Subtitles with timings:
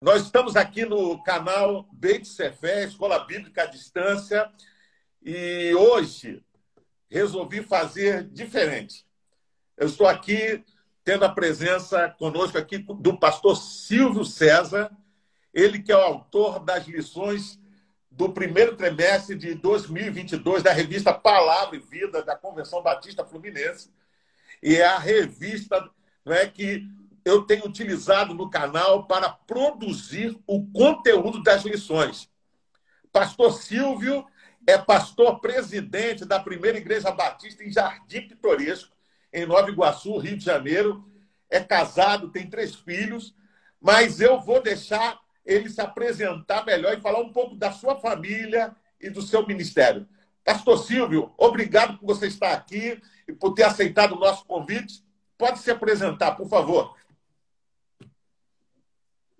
[0.00, 4.48] Nós estamos aqui no canal Beit Cefé, Escola Bíblica à Distância,
[5.20, 6.40] e hoje
[7.10, 9.04] resolvi fazer diferente.
[9.76, 10.64] Eu estou aqui
[11.02, 14.96] tendo a presença conosco aqui do pastor Silvio César,
[15.52, 17.58] ele que é o autor das lições
[18.08, 23.92] do primeiro trimestre de 2022 da revista Palavra e Vida da Convenção Batista Fluminense.
[24.62, 25.90] E é a revista
[26.24, 26.86] não é, que
[27.28, 32.28] eu tenho utilizado no canal para produzir o conteúdo das lições.
[33.12, 34.24] Pastor Silvio
[34.66, 38.96] é pastor presidente da primeira igreja batista em Jardim Pitoresco,
[39.32, 41.04] em Nova Iguaçu, Rio de Janeiro.
[41.50, 43.34] É casado, tem três filhos,
[43.80, 48.74] mas eu vou deixar ele se apresentar melhor e falar um pouco da sua família
[49.00, 50.08] e do seu ministério.
[50.44, 55.04] Pastor Silvio, obrigado por você estar aqui e por ter aceitado o nosso convite.
[55.36, 56.97] Pode se apresentar, por favor.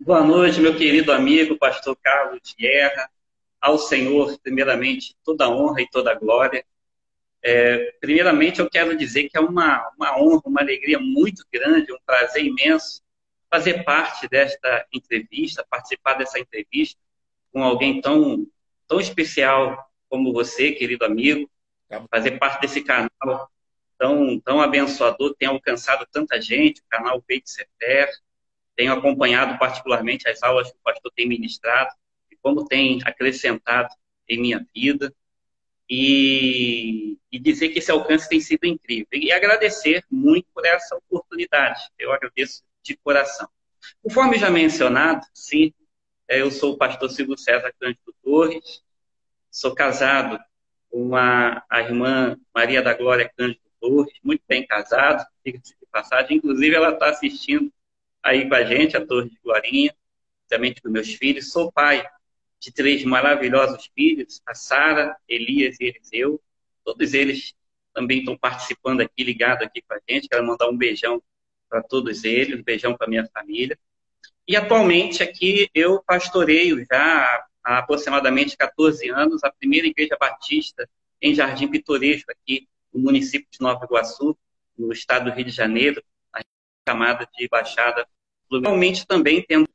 [0.00, 3.10] Boa noite, meu querido amigo, pastor Carlos Guerra.
[3.60, 6.64] Ao Senhor, primeiramente, toda a honra e toda a glória.
[7.42, 11.98] É, primeiramente, eu quero dizer que é uma, uma honra, uma alegria muito grande, um
[12.06, 13.02] prazer imenso
[13.50, 16.98] fazer parte desta entrevista, participar dessa entrevista
[17.52, 18.46] com alguém tão,
[18.86, 21.50] tão especial como você, querido amigo,
[22.08, 23.50] fazer parte desse canal
[23.98, 28.10] tão, tão abençoador, tem alcançado tanta gente, o canal Peito Sefer,
[28.78, 31.90] tenho acompanhado particularmente as aulas que o pastor tem ministrado
[32.30, 33.88] e como tem acrescentado
[34.28, 35.12] em minha vida.
[35.90, 39.08] E, e, dizer que esse alcance tem sido incrível.
[39.14, 41.80] E agradecer muito por essa oportunidade.
[41.98, 43.48] Eu agradeço de coração.
[44.00, 45.72] Conforme já mencionado, sim,
[46.28, 48.84] é, eu sou o pastor Silvio César Cândido Torres,
[49.50, 50.38] sou casado
[50.88, 56.36] com a, a irmã Maria da Glória Cândido Torres, muito bem casado, diga-se de passagem.
[56.36, 57.72] Inclusive, ela está assistindo
[58.28, 59.94] aí com a gente, a Torre de Glorinha,
[60.48, 61.50] também com meus filhos.
[61.50, 62.06] Sou pai
[62.60, 66.40] de três maravilhosos filhos, a Sara, Elias e Eliseu.
[66.84, 67.54] Todos eles
[67.94, 70.28] também estão participando aqui, ligados aqui com a gente.
[70.28, 71.22] Quero mandar um beijão
[71.68, 73.78] para todos eles, um beijão para minha família.
[74.46, 80.88] E atualmente aqui eu pastoreio já há aproximadamente 14 anos a primeira igreja batista
[81.20, 84.36] em Jardim Pitoresco, aqui no município de Nova Iguaçu,
[84.76, 86.02] no estado do Rio de Janeiro,
[86.88, 88.06] chamada de Baixada
[88.48, 89.06] Fluminense.
[89.06, 89.68] também temos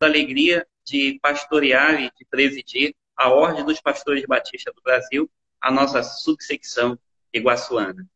[0.00, 5.70] a alegria de pastorear e de presidir a Ordem dos Pastores Batistas do Brasil, a
[5.70, 6.98] nossa subsecção
[7.32, 8.08] iguaçuana.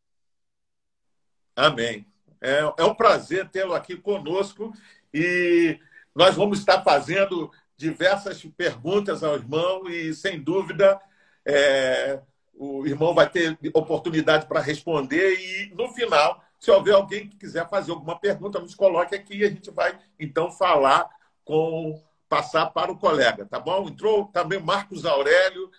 [1.55, 2.05] Amém.
[2.41, 4.73] É, é um prazer tê-lo aqui conosco
[5.13, 5.79] e
[6.13, 10.99] nós vamos estar fazendo diversas perguntas ao irmão e, sem dúvida,
[11.45, 12.19] é,
[12.53, 17.69] o irmão vai ter oportunidade para responder e, no final, se houver alguém que quiser
[17.69, 21.07] fazer alguma pergunta, nos coloque aqui e a gente vai, então, falar
[21.43, 23.87] com passar para o colega, tá bom?
[23.87, 25.69] Entrou também Marcos Aurélio,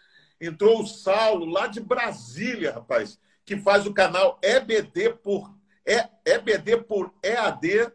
[0.40, 5.52] entrou o Saulo, lá de Brasília, rapaz, que faz o canal EBD por
[6.24, 7.90] EBD por EAD.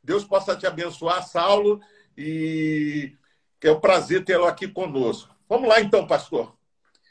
[0.00, 1.80] Deus possa te abençoar, Saulo,
[2.16, 3.12] e
[3.60, 5.34] é um prazer tê-lo aqui conosco.
[5.48, 6.56] Vamos lá, então, pastor.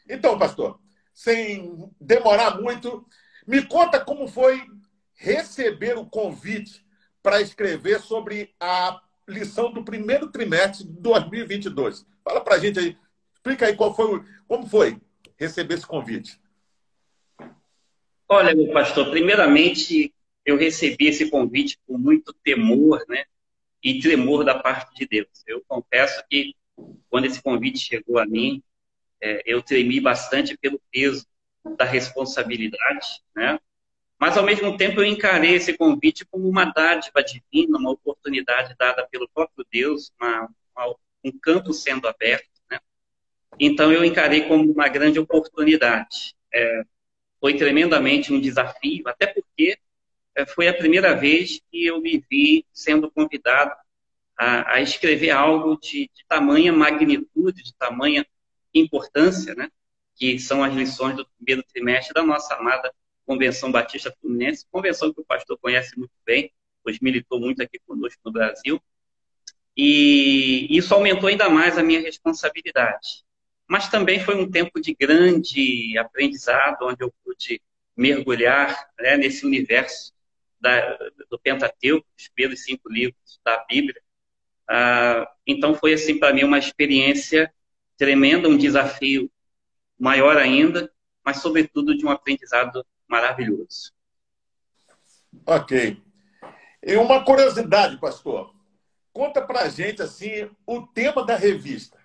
[0.07, 0.79] Então, pastor,
[1.13, 3.05] sem demorar muito,
[3.45, 4.65] me conta como foi
[5.15, 6.85] receber o convite
[7.23, 12.05] para escrever sobre a lição do primeiro trimestre de 2022.
[12.23, 12.97] Fala para a gente aí,
[13.33, 14.99] explica aí qual foi, como foi
[15.37, 16.39] receber esse convite.
[18.27, 20.13] Olha, meu pastor, primeiramente
[20.45, 23.25] eu recebi esse convite com muito temor, né?
[23.83, 25.43] E tremor da parte de Deus.
[25.47, 26.55] Eu confesso que
[27.09, 28.63] quando esse convite chegou a mim,
[29.21, 31.25] é, eu tremi bastante pelo peso
[31.77, 33.59] da responsabilidade, né?
[34.19, 39.05] Mas, ao mesmo tempo, eu encarei esse convite como uma dádiva divina, uma oportunidade dada
[39.11, 42.47] pelo próprio Deus, uma, uma, um campo sendo aberto.
[42.71, 42.79] Né?
[43.59, 46.33] Então, eu encarei como uma grande oportunidade.
[46.53, 46.83] É,
[47.41, 49.77] foi tremendamente um desafio, até porque
[50.33, 53.75] é, foi a primeira vez que eu me vi sendo convidado
[54.37, 58.25] a, a escrever algo de, de, tamanha magnitude, de tamanha
[58.73, 59.69] importância, né?
[60.15, 62.93] que são as lições do primeiro trimestre da nossa amada
[63.25, 66.51] Convenção Batista Fluminense, convenção que o pastor conhece muito bem,
[66.83, 68.81] pois militou muito aqui conosco no Brasil.
[69.75, 73.25] E isso aumentou ainda mais a minha responsabilidade.
[73.67, 77.61] Mas também foi um tempo de grande aprendizado, onde eu pude
[77.97, 80.13] mergulhar né, nesse universo
[80.59, 80.97] da,
[81.29, 84.01] do Pentateuco, os primeiros cinco livros da Bíblia.
[84.67, 87.53] Ah, então foi assim para mim uma experiência
[87.97, 89.31] tremenda, um desafio
[89.97, 90.91] maior ainda,
[91.23, 93.93] mas sobretudo de um aprendizado maravilhoso.
[95.45, 96.01] Ok.
[96.83, 98.53] E uma curiosidade, pastor.
[99.11, 101.97] conta para a gente assim o tema da revista.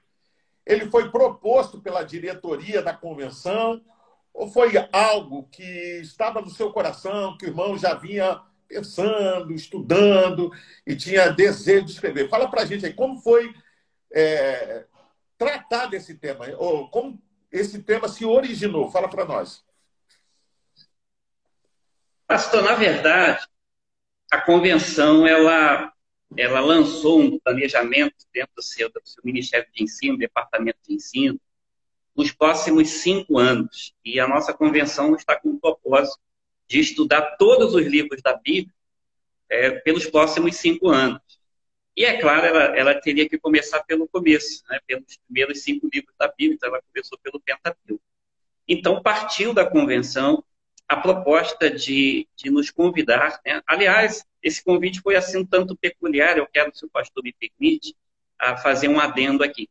[0.65, 3.83] Ele foi proposto pela diretoria da convenção
[4.33, 10.53] ou foi algo que estava no seu coração, que o irmão já vinha pensando, estudando
[10.87, 12.29] e tinha desejo de escrever?
[12.29, 13.53] Fala para a gente aí como foi
[14.13, 14.87] é,
[15.91, 17.21] desse tema, ou como
[17.51, 18.91] esse tema se originou.
[18.91, 19.65] Fala para nós.
[22.31, 23.45] Pastor, na verdade,
[24.31, 25.93] a convenção ela,
[26.37, 31.41] ela lançou um planejamento dentro do seu, do seu Ministério de Ensino, Departamento de Ensino,
[32.15, 33.93] nos próximos cinco anos.
[34.05, 36.21] E a nossa convenção está com o propósito
[36.69, 38.73] de estudar todos os livros da Bíblia
[39.49, 41.21] é, pelos próximos cinco anos.
[41.97, 46.15] E é claro, ela, ela teria que começar pelo começo, né, pelos primeiros cinco livros
[46.17, 48.05] da Bíblia, então ela começou pelo Pentateuco.
[48.69, 50.45] Então, partiu da convenção
[50.91, 53.41] a proposta de, de nos convidar.
[53.47, 53.63] Né?
[53.65, 57.95] Aliás, esse convite foi assim um tanto peculiar, eu quero, se o pastor me permite,
[58.37, 59.69] a fazer um adendo aqui.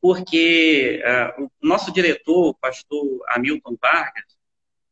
[0.00, 4.36] Porque uh, o nosso diretor, o pastor Hamilton Vargas,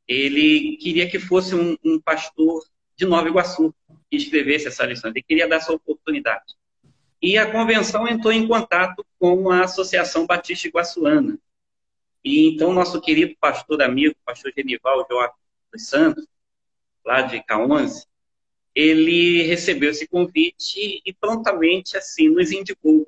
[0.08, 2.64] ele queria que fosse um, um pastor
[2.96, 3.72] de Nova Iguaçu
[4.10, 5.10] que escrevesse essa lição.
[5.10, 6.52] Ele queria dar essa oportunidade.
[7.22, 11.38] E a convenção entrou em contato com a Associação Batista Iguaçuana.
[12.24, 15.43] E então, nosso querido pastor amigo, pastor Genival Joaquim
[15.74, 16.26] dos Santos,
[17.04, 18.06] lá de K11,
[18.74, 23.06] ele recebeu esse convite e prontamente, assim, nos indicou.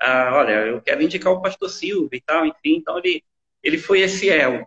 [0.00, 3.24] Ah, olha, eu quero indicar o pastor Silva e tal, enfim, então ele,
[3.62, 4.66] ele foi esse elo.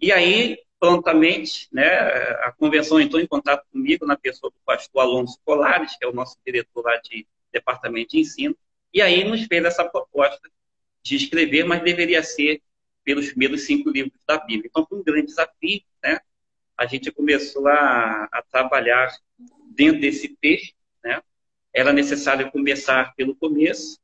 [0.00, 5.38] E aí, prontamente, né, a convenção entrou em contato comigo na pessoa do pastor Alonso
[5.44, 8.56] Colares, que é o nosso diretor lá de departamento de ensino,
[8.92, 10.48] e aí nos fez essa proposta
[11.02, 12.62] de escrever, mas deveria ser
[13.08, 14.68] pelos primeiros cinco livros da Bíblia.
[14.68, 16.18] Então, foi um grande desafio, né?
[16.76, 19.10] A gente começou a, a trabalhar
[19.70, 21.22] dentro desse texto, né?
[21.72, 23.98] Era necessário começar pelo começo,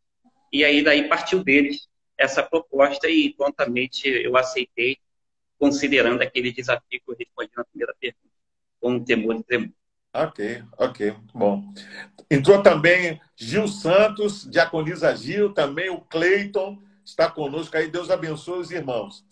[0.51, 1.87] e aí daí partiu deles
[2.17, 4.97] essa proposta e prontamente eu aceitei,
[5.59, 8.35] considerando aquele desafio que eu respondi na primeira pergunta,
[8.81, 9.71] com temor e tremor.
[10.15, 11.75] Ok, ok, muito bom.
[12.31, 17.89] Entrou também Gil Santos, diaconisa Gil, também o Cleiton, está conosco aí.
[17.89, 19.25] Deus abençoe os irmãos.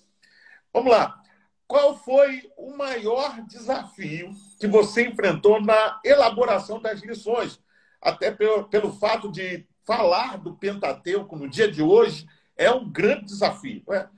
[0.73, 1.21] Vamos lá.
[1.67, 4.31] Qual foi o maior desafio
[4.61, 7.61] que você enfrentou na elaboração das lições?
[8.01, 12.27] Até pelo, pelo fato de falar do Pentateuco no dia de hoje
[12.57, 13.83] é um grande desafio.
[13.89, 14.09] Né?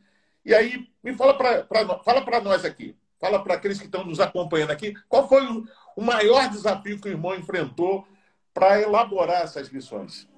[0.44, 4.94] E aí, me fala para nós aqui, fala para aqueles que estão nos acompanhando aqui,
[5.08, 5.66] qual foi o,
[5.96, 8.06] o maior desafio que o irmão enfrentou
[8.52, 10.28] para elaborar essas lições?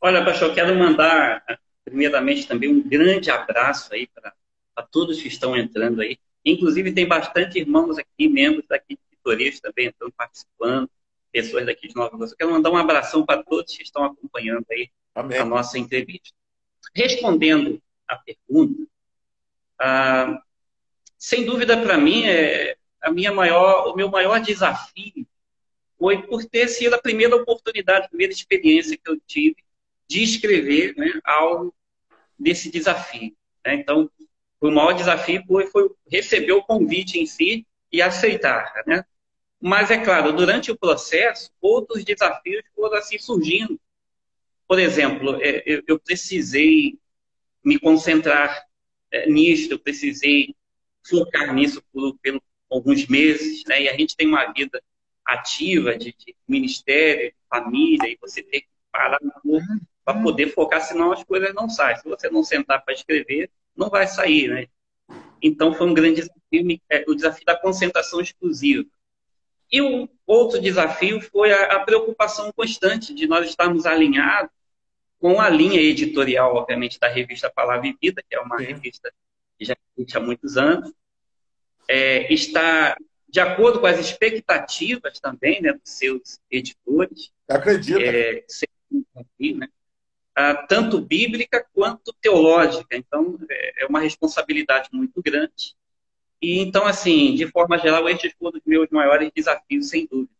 [0.00, 1.42] Olha, pastor, eu quero mandar,
[1.84, 4.32] primeiramente, também um grande abraço aí para
[4.90, 6.18] todos que estão entrando aí.
[6.44, 10.88] Inclusive, tem bastante irmãos aqui, membros daqui de Vitorias também estão participando,
[11.32, 12.36] pessoas daqui de Nova Iguaçu.
[12.36, 15.38] Quero mandar um abração para todos que estão acompanhando aí Amém.
[15.38, 16.30] a nossa entrevista.
[16.94, 18.86] Respondendo à pergunta,
[19.78, 20.40] ah,
[21.18, 25.26] sem dúvida para mim é a minha maior, o meu maior desafio
[25.98, 29.65] foi por ter sido a primeira oportunidade, a primeira experiência que eu tive
[30.08, 31.74] de escrever né, algo
[32.38, 33.34] desse desafio.
[33.64, 33.74] Né?
[33.74, 34.10] Então,
[34.60, 38.72] o maior desafio foi, foi, receber o convite em si e aceitar.
[38.86, 39.04] Né?
[39.60, 43.80] Mas, é claro, durante o processo, outros desafios foram assim surgindo.
[44.66, 46.98] Por exemplo, é, eu precisei
[47.64, 48.64] me concentrar
[49.10, 50.54] é, nisso, eu precisei
[51.08, 53.82] focar nisso por, por alguns meses, né?
[53.82, 54.82] E a gente tem uma vida
[55.24, 59.66] ativa de, de ministério, de família, e você tem que parar um pouco
[60.06, 61.96] para poder focar, senão as coisas não saem.
[61.96, 64.68] Se você não sentar para escrever, não vai sair, né?
[65.42, 68.86] Então foi um grande desafio, é, o desafio da concentração exclusiva.
[69.70, 74.52] E o outro desafio foi a, a preocupação constante de nós estarmos alinhados
[75.18, 78.64] com a linha editorial, obviamente, da revista Palavra e Vida, que é uma Sim.
[78.64, 79.12] revista
[79.58, 80.92] que já existe há muitos anos,
[81.88, 82.96] é, está
[83.28, 87.32] de acordo com as expectativas também né, dos seus editores.
[87.48, 87.98] Acredito.
[87.98, 88.44] É,
[89.56, 89.68] né?
[90.68, 92.96] Tanto bíblica quanto teológica.
[92.96, 95.74] Então, é, é uma responsabilidade muito grande.
[96.40, 100.30] E então, assim, de forma geral, estes foram os meus maiores desafios, sem dúvida.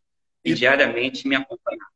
[0.45, 1.89] E, e diariamente me acompanhar.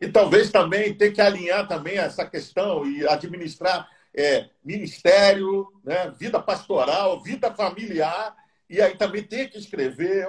[0.00, 6.40] E talvez também ter que alinhar também essa questão e administrar é, ministério, né, vida
[6.40, 8.34] pastoral, vida familiar,
[8.68, 10.28] e aí também ter que escrever.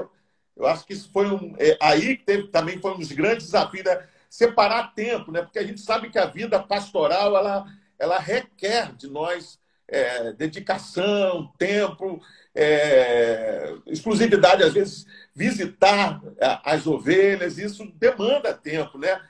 [0.56, 1.56] Eu acho que isso foi um.
[1.58, 3.86] É, aí teve, também foi um dos grandes desafios.
[3.86, 4.08] Né?
[4.32, 5.42] Separar tempo, né?
[5.42, 7.66] Porque a gente sabe que a vida pastoral ela,
[8.00, 9.60] ela requer de nós
[9.90, 12.22] é, dedicação, tempo.
[12.56, 16.22] é, exclusividade, às vezes, visitar
[16.64, 19.22] as ovelhas, isso demanda tempo, né?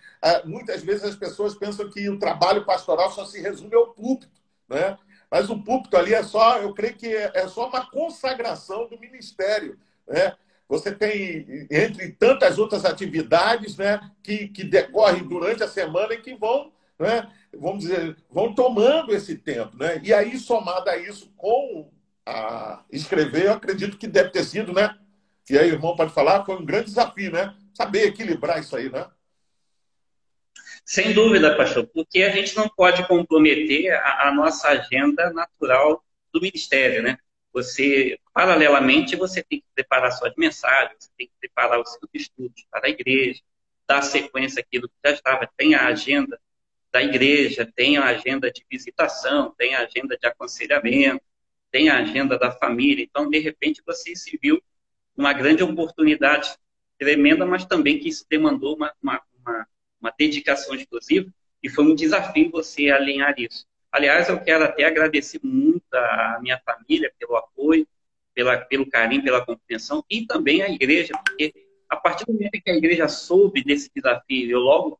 [0.45, 4.31] Muitas vezes as pessoas pensam que o trabalho pastoral só se resume ao púlpito,
[4.69, 4.97] né?
[5.31, 9.79] Mas o púlpito ali é só, eu creio que é só uma consagração do ministério,
[10.07, 10.35] né?
[10.71, 16.33] Você tem, entre tantas outras atividades, né, que, que decorrem durante a semana e que
[16.33, 19.99] vão, né, vamos dizer, vão tomando esse tempo, né?
[20.01, 21.91] E aí, somado a isso com
[22.25, 24.97] a escrever, eu acredito que deve ter sido, né?
[25.49, 27.53] E aí, irmão pode falar, foi um grande desafio, né?
[27.73, 29.05] Saber equilibrar isso aí, né?
[30.85, 36.01] Sem dúvida, pastor, porque a gente não pode comprometer a, a nossa agenda natural
[36.33, 37.17] do ministério, né?
[37.53, 42.65] Você, paralelamente, você tem que preparar suas mensagens, você tem que preparar os seus estudos
[42.69, 43.41] para a igreja,
[43.87, 45.49] dar sequência àquilo que já estava.
[45.57, 46.39] Tem a agenda
[46.91, 51.23] da igreja, tem a agenda de visitação, tem a agenda de aconselhamento,
[51.71, 53.03] tem a agenda da família.
[53.03, 54.61] Então, de repente, você se viu
[55.15, 56.55] uma grande oportunidade
[56.97, 59.67] tremenda, mas também que isso demandou uma, uma, uma,
[59.99, 61.31] uma dedicação exclusiva
[61.63, 63.65] e foi um desafio você alinhar isso.
[63.91, 67.85] Aliás, eu quero até agradecer muito a minha família pelo apoio,
[68.33, 71.53] pela, pelo carinho, pela compreensão e também a igreja, porque
[71.89, 74.97] a partir do momento que a igreja soube desse desafio, eu logo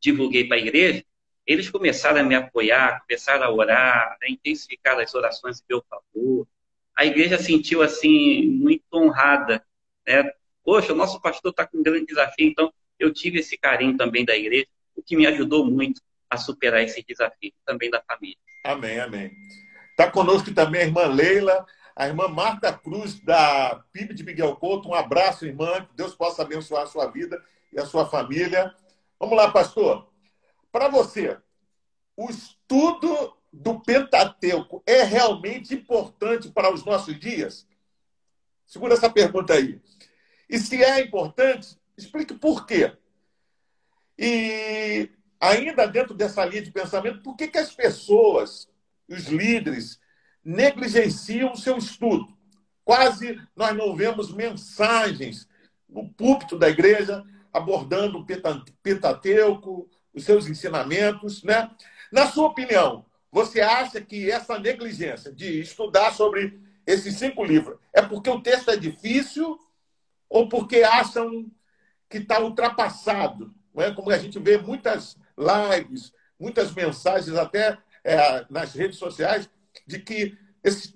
[0.00, 1.04] divulguei para a igreja,
[1.44, 6.46] eles começaram a me apoiar, começaram a orar, a intensificar as orações em meu favor.
[6.94, 9.64] A igreja sentiu assim muito honrada,
[10.06, 10.30] né?
[10.62, 14.24] Poxa, o nosso pastor está com um grande desafio, então eu tive esse carinho também
[14.24, 18.36] da igreja, o que me ajudou muito a superar esse desafio, também da família.
[18.64, 19.32] Amém, amém.
[19.90, 21.66] Está conosco também a irmã Leila,
[21.96, 24.88] a irmã Marta Cruz, da PIB de Miguel Couto.
[24.88, 27.42] Um abraço, irmã, que Deus possa abençoar a sua vida
[27.72, 28.74] e a sua família.
[29.18, 30.08] Vamos lá, pastor.
[30.70, 31.36] Para você,
[32.16, 37.66] o estudo do Pentateuco é realmente importante para os nossos dias?
[38.66, 39.80] Segura essa pergunta aí.
[40.48, 42.92] E se é importante, explique por quê.
[44.16, 48.68] E ainda dentro dessa linha de pensamento, por que, que as pessoas,
[49.08, 50.00] os líderes,
[50.44, 52.36] negligenciam o seu estudo?
[52.84, 55.48] Quase nós não vemos mensagens
[55.88, 58.26] no púlpito da igreja abordando o
[58.82, 61.70] Pentateuco, os seus ensinamentos, né?
[62.10, 68.00] Na sua opinião, você acha que essa negligência de estudar sobre esses cinco livros é
[68.00, 69.58] porque o texto é difícil
[70.28, 71.50] ou porque acham
[72.08, 73.54] que está ultrapassado?
[73.74, 73.92] Não é?
[73.94, 79.48] Como a gente vê muitas lives, muitas mensagens até é, nas redes sociais
[79.86, 80.94] de que esse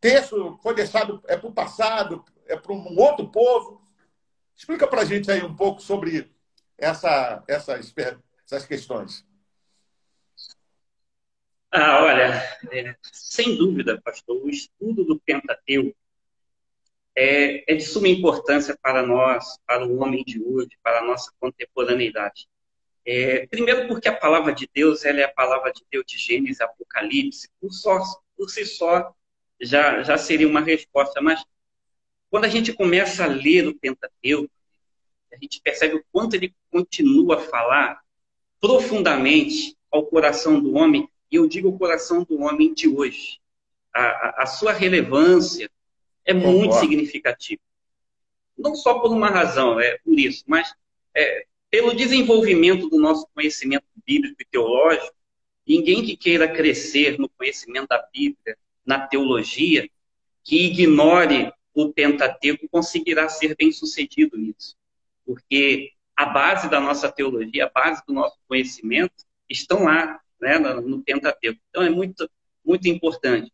[0.00, 3.80] texto foi deixado é para o passado, é para um outro povo.
[4.56, 6.30] Explica para a gente aí um pouco sobre
[6.76, 7.92] essa, essas
[8.44, 9.24] essas questões?
[11.70, 15.96] Ah, olha, é, sem dúvida, pastor, o estudo do Pentateuco
[17.14, 21.32] é, é, de suma importância para nós, para o homem de hoje, para a nossa
[21.40, 22.46] contemporaneidade.
[23.04, 26.60] É, primeiro porque a palavra de Deus ela é a palavra de Deus de Gênesis
[26.60, 27.98] Apocalipse, por, só,
[28.36, 29.12] por si só
[29.60, 31.42] já, já seria uma resposta, mas
[32.30, 34.50] quando a gente começa a ler o Pentateuco,
[35.32, 38.00] a gente percebe o quanto ele continua a falar
[38.60, 43.40] profundamente ao coração do homem, e eu digo o coração do homem de hoje.
[43.92, 45.70] A, a, a sua relevância
[46.24, 47.60] é muito significativa.
[48.56, 50.72] Não só por uma razão, é por isso, mas
[51.14, 55.16] é, pelo desenvolvimento do nosso conhecimento bíblico e teológico,
[55.66, 59.88] ninguém que queira crescer no conhecimento da Bíblia, na teologia,
[60.44, 64.76] que ignore o Pentateuco conseguirá ser bem sucedido nisso.
[65.24, 71.02] Porque a base da nossa teologia, a base do nosso conhecimento, estão lá, né, no
[71.02, 71.58] Pentateuco.
[71.70, 72.30] Então é muito,
[72.62, 73.50] muito importante.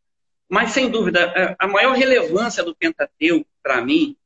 [0.49, 4.17] Mas, sem dúvida, a maior relevância do Pentateuco, para mim,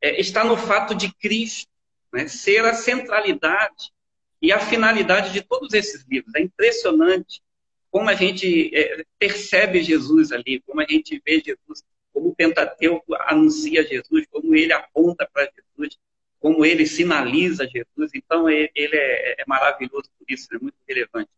[0.00, 1.73] é, está no fato de Cristo
[2.14, 3.92] né, ser a centralidade
[4.40, 6.32] e a finalidade de todos esses livros.
[6.36, 7.42] É impressionante
[7.90, 13.14] como a gente é, percebe Jesus ali, como a gente vê Jesus, como o Pentateuco
[13.14, 15.98] anuncia Jesus, como ele aponta para Jesus,
[16.38, 18.12] como ele sinaliza Jesus.
[18.14, 21.30] Então, ele é, é maravilhoso por isso, é muito relevante.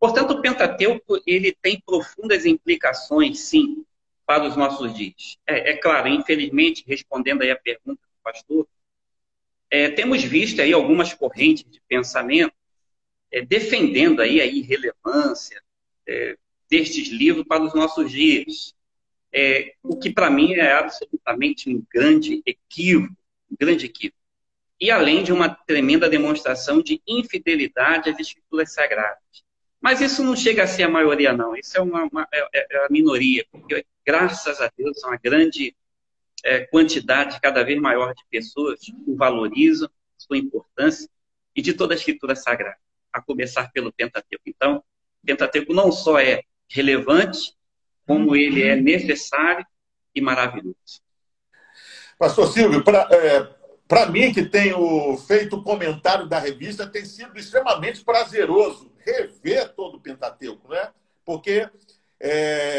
[0.00, 3.84] Portanto, o Pentateuco ele tem profundas implicações, sim,
[4.26, 5.38] para os nossos dias.
[5.46, 8.66] É, é claro, infelizmente, respondendo aí a pergunta do pastor,
[9.70, 12.52] é, temos visto aí algumas correntes de pensamento
[13.30, 15.62] é, defendendo aí a irrelevância
[16.06, 16.36] é,
[16.70, 18.74] destes livros para os nossos dias.
[19.30, 23.14] É, o que para mim é absolutamente um grande equívoco,
[23.50, 24.18] um grande equívoco
[24.80, 29.18] e além de uma tremenda demonstração de infidelidade às escrituras sagradas.
[29.80, 31.54] Mas isso não chega a ser a maioria, não.
[31.56, 35.74] Isso é, uma, uma é, é a minoria, porque graças a Deus, uma grande
[36.48, 41.08] é, quantidade cada vez maior de pessoas o valorizam, sua importância,
[41.54, 42.78] e de toda a escritura sagrada,
[43.12, 44.44] a começar pelo Pentateuco.
[44.46, 44.78] Então,
[45.22, 47.54] o Pentateuco não só é relevante,
[48.06, 49.66] como ele é necessário
[50.14, 51.02] e maravilhoso.
[52.18, 58.02] Pastor Silvio, para é, mim, que tenho feito o comentário da revista, tem sido extremamente
[58.02, 60.90] prazeroso rever todo o Pentateuco, né?
[61.24, 61.68] Porque
[62.18, 62.77] é,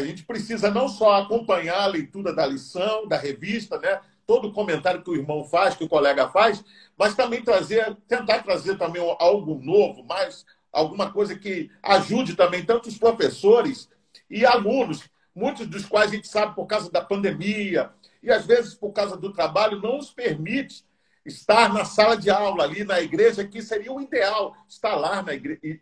[0.00, 4.00] a gente precisa não só acompanhar a leitura da lição, da revista, né?
[4.26, 6.64] todo o comentário que o irmão faz, que o colega faz,
[6.96, 12.88] mas também trazer, tentar trazer também algo novo, mais alguma coisa que ajude também tanto
[12.88, 13.88] os professores
[14.30, 15.02] e alunos,
[15.34, 17.90] muitos dos quais a gente sabe por causa da pandemia
[18.22, 20.84] e às vezes por causa do trabalho não nos permite
[21.24, 25.24] estar na sala de aula ali na igreja, que seria o ideal, estar lá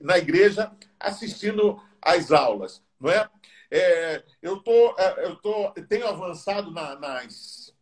[0.00, 3.28] na igreja assistindo às aulas, não é?
[3.70, 7.74] É eu tô, é, eu tô, tenho avançado na, nas,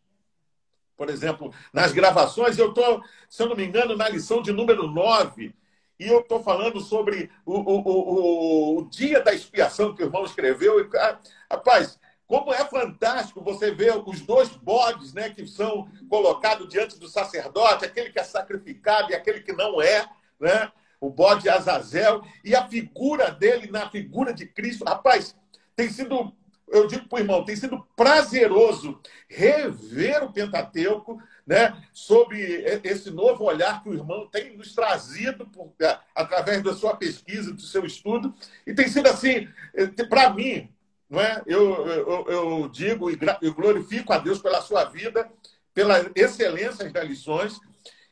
[0.95, 4.87] por exemplo, nas gravações, eu estou, se eu não me engano, na lição de número
[4.87, 5.55] 9,
[5.99, 10.25] e eu estou falando sobre o, o, o, o, dia da expiação que o irmão
[10.25, 10.79] escreveu.
[10.79, 16.67] E, ah, rapaz, como é fantástico você ver os dois bodes né, que são colocados
[16.67, 20.07] diante do sacerdote, aquele que é sacrificado e aquele que não é,
[20.39, 20.71] né?
[20.99, 24.83] o bode Azazel, e a figura dele na figura de Cristo.
[24.83, 25.35] Rapaz,
[25.77, 26.33] tem sido,
[26.67, 32.41] eu digo para o irmão, tem sido prazeroso rever o Pentateuco, né, sobre
[32.83, 37.53] esse novo olhar que o irmão tem nos trazido por, é, através da sua pesquisa,
[37.53, 38.33] do seu estudo,
[38.65, 40.67] e tem sido assim, eh, para mim,
[41.09, 41.41] não é?
[41.45, 45.31] Eu, eu, eu digo e eu glorifico a Deus pela sua vida,
[45.73, 47.57] pela excelência das lições,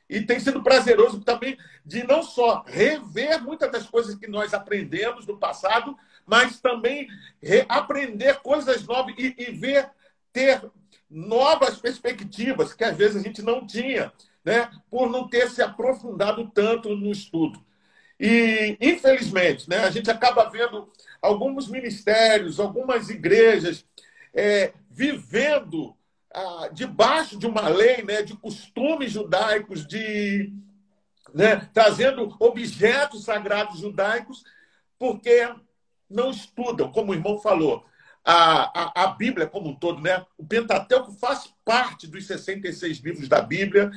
[0.08, 5.26] e tem sido prazeroso também de não só rever muitas das coisas que nós aprendemos
[5.26, 7.08] no passado, mas também
[7.70, 9.89] aprender coisas novas e, e ver,
[10.34, 10.62] ter
[11.10, 14.12] novas perspectivas que às vezes a gente não tinha,
[14.44, 14.70] né?
[14.89, 17.63] por não ter se aprofundado tanto no estudo.
[18.20, 20.90] E, infelizmente, né, a gente acaba vendo
[21.22, 23.85] alguns ministérios, algumas igrejas
[24.33, 25.96] é, vivendo
[26.33, 30.53] ah, debaixo de uma lei, né, de costumes judaicos, de
[31.33, 34.44] né, trazendo objetos sagrados judaicos,
[34.98, 35.50] porque
[36.16, 37.86] não estudam, como o irmão falou,
[38.24, 40.25] a, a, a, Bíblia como um todo, né?
[40.38, 43.92] O Pentateuco faz parte dos 66 livros da Bíblia,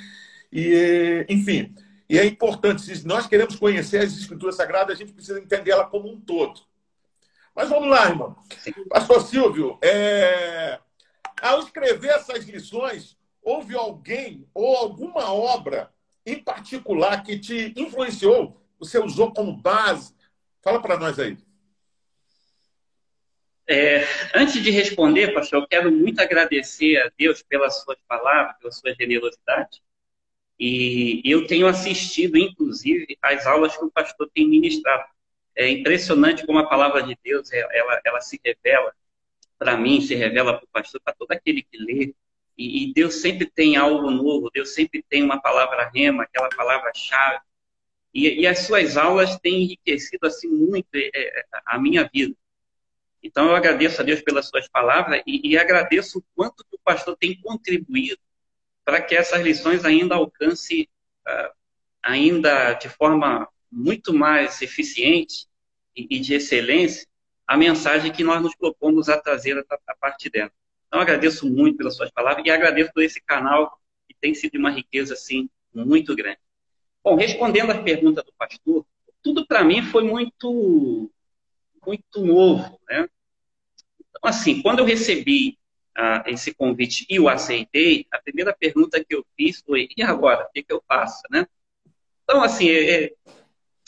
[0.52, 1.74] e, enfim,
[2.08, 5.86] e é importante, se nós queremos conhecer as Escrituras Sagradas, a gente precisa entender ela
[5.86, 6.60] como um todo.
[7.54, 8.36] Mas vamos lá, irmão.
[8.88, 10.78] Pastor Silvio, é...
[11.40, 15.90] ao escrever essas lições, houve alguém ou alguma obra
[16.24, 20.14] em particular que te influenciou, você usou como base?
[20.62, 21.38] Fala para nós aí.
[23.70, 24.02] É,
[24.34, 28.94] antes de responder, pastor, eu quero muito agradecer a Deus pelas suas palavras, pela sua
[28.94, 29.82] generosidade.
[30.58, 35.04] E eu tenho assistido, inclusive, às aulas que o pastor tem ministrado.
[35.54, 38.92] É impressionante como a palavra de Deus ela, ela se revela
[39.58, 42.14] para mim, se revela para o pastor, para todo aquele que lê.
[42.56, 47.40] E, e, Deus sempre tem algo novo, Deus sempre tem uma palavra rema, aquela palavra-chave.
[48.14, 52.34] E, e, as suas aulas têm enriquecido assim muito é, é a minha vida.
[53.22, 57.16] Então, eu agradeço a Deus pelas suas palavras e, e agradeço o quanto o pastor
[57.16, 58.20] tem contribuído
[58.84, 60.88] para que essas lições ainda alcance,
[61.26, 61.52] uh,
[62.02, 65.46] ainda de forma muito mais eficiente
[65.94, 67.06] e, e, de excelência,
[67.46, 70.50] a mensagem que nós nos propomos a trazer a, a partir dela.
[70.86, 73.78] Então, agradeço muito pelas suas palavras e agradeço por esse canal
[74.08, 76.38] que tem sido uma riqueza, assim, muito grande.
[77.04, 78.86] Bom, respondendo à pergunta do pastor,
[79.22, 81.10] tudo para mim foi muito
[81.84, 83.08] muito novo, né?
[84.00, 85.58] Então, assim, quando eu recebi
[85.96, 90.46] ah, esse convite e o aceitei, a primeira pergunta que eu fiz foi, e agora?
[90.46, 91.46] O que, que eu faço, né?
[92.24, 93.14] Então, assim, é, é,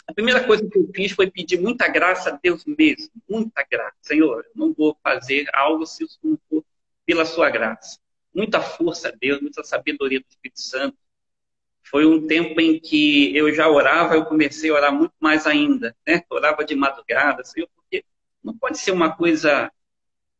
[0.08, 3.94] a primeira coisa que eu fiz foi pedir muita graça a Deus mesmo, muita graça.
[4.02, 6.64] Senhor, eu não vou fazer algo se não for
[7.06, 7.98] pela sua graça.
[8.34, 10.96] Muita força a Deus, muita sabedoria do Espírito Santo.
[11.82, 15.96] Foi um tempo em que eu já orava, eu comecei a orar muito mais ainda,
[16.06, 16.22] né?
[16.30, 17.68] orava de madrugada, Senhor,
[18.42, 19.70] não pode ser uma coisa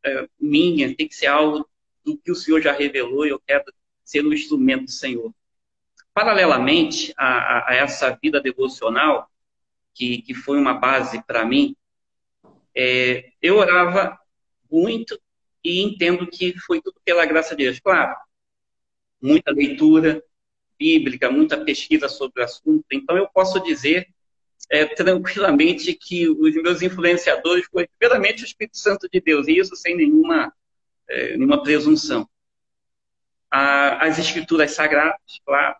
[0.04, 1.68] é, minha, tem que ser algo
[2.04, 3.64] do que o Senhor já revelou e eu quero
[4.04, 5.32] ser um instrumento do Senhor.
[6.12, 9.30] Paralelamente a, a, a essa vida devocional,
[9.94, 11.76] que, que foi uma base para mim,
[12.74, 14.18] é, eu orava
[14.70, 15.20] muito
[15.62, 17.80] e entendo que foi tudo pela graça de Deus.
[17.80, 18.16] Claro,
[19.20, 20.22] muita leitura
[20.78, 22.84] bíblica, muita pesquisa sobre o assunto.
[22.90, 24.08] Então, eu posso dizer
[24.68, 29.75] é, tranquilamente que os meus influenciadores foram primeiramente o Espírito Santo de Deus, e isso
[29.77, 30.53] sem nenhuma,
[31.09, 32.29] é, nenhuma presunção.
[33.51, 35.77] A, as escrituras sagradas, claro,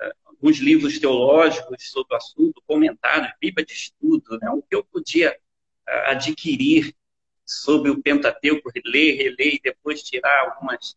[0.00, 4.84] é, alguns livros teológicos sobre o assunto, comentários, Bíblia de estudo, né, o que eu
[4.84, 5.36] podia
[5.88, 6.94] é, adquirir
[7.44, 10.96] sobre o Pentateuco, ler, reler e depois tirar algumas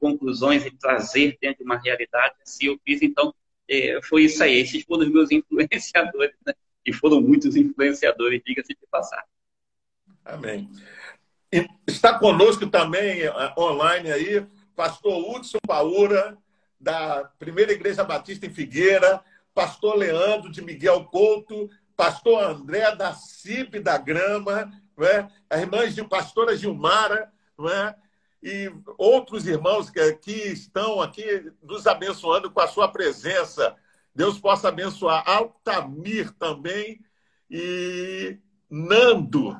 [0.00, 3.32] conclusões e trazer dentro de uma realidade, assim eu fiz, então
[3.68, 4.58] é, foi isso aí.
[4.60, 6.54] Esses foram os meus influenciadores, né?
[6.84, 9.24] e foram muitos influenciadores, diga-se de passar.
[10.24, 10.68] Amém.
[11.52, 16.36] E está conosco também é, online aí, pastor Hudson Paura,
[16.80, 19.22] da Primeira Igreja Batista em Figueira,
[19.54, 25.28] pastor Leandro de Miguel Couto, pastor André da CIP da Grama, não é?
[25.48, 27.94] a irmã de pastora Gilmara, não é?
[28.42, 33.76] E outros irmãos que aqui estão aqui nos abençoando com a sua presença.
[34.14, 37.00] Deus possa abençoar Altamir também
[37.50, 38.36] e
[38.68, 39.56] Nando,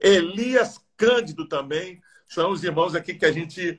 [0.00, 2.00] Elias Cândido também.
[2.26, 3.78] São os irmãos aqui que a gente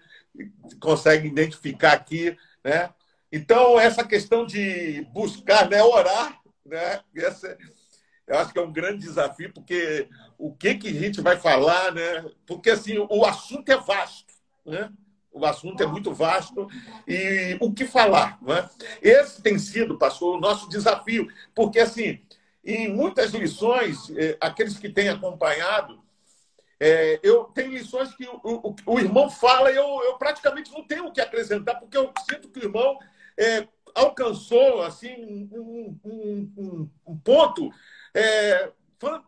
[0.80, 2.94] consegue identificar aqui, né?
[3.32, 7.02] Então, essa questão de buscar, né, orar, né?
[7.16, 7.58] Essa,
[8.28, 11.94] eu acho que é um grande desafio, porque o que, que a gente vai falar,
[11.94, 12.26] né?
[12.46, 14.27] Porque, assim, o assunto é vasto,
[14.68, 14.92] né?
[15.32, 16.68] O assunto é muito vasto
[17.08, 18.70] e o que falar, né?
[19.02, 22.20] Esse tem sido, pastor, o nosso desafio, porque, assim,
[22.64, 26.02] em muitas lições, eh, aqueles que têm acompanhado,
[26.80, 30.84] é, eu tenho lições que o, o, o irmão fala e eu, eu, praticamente não
[30.84, 33.00] tenho o que acrescentar, porque eu sinto que o irmão
[33.38, 37.72] é, alcançou assim um, um, um, um ponto
[38.14, 38.72] é,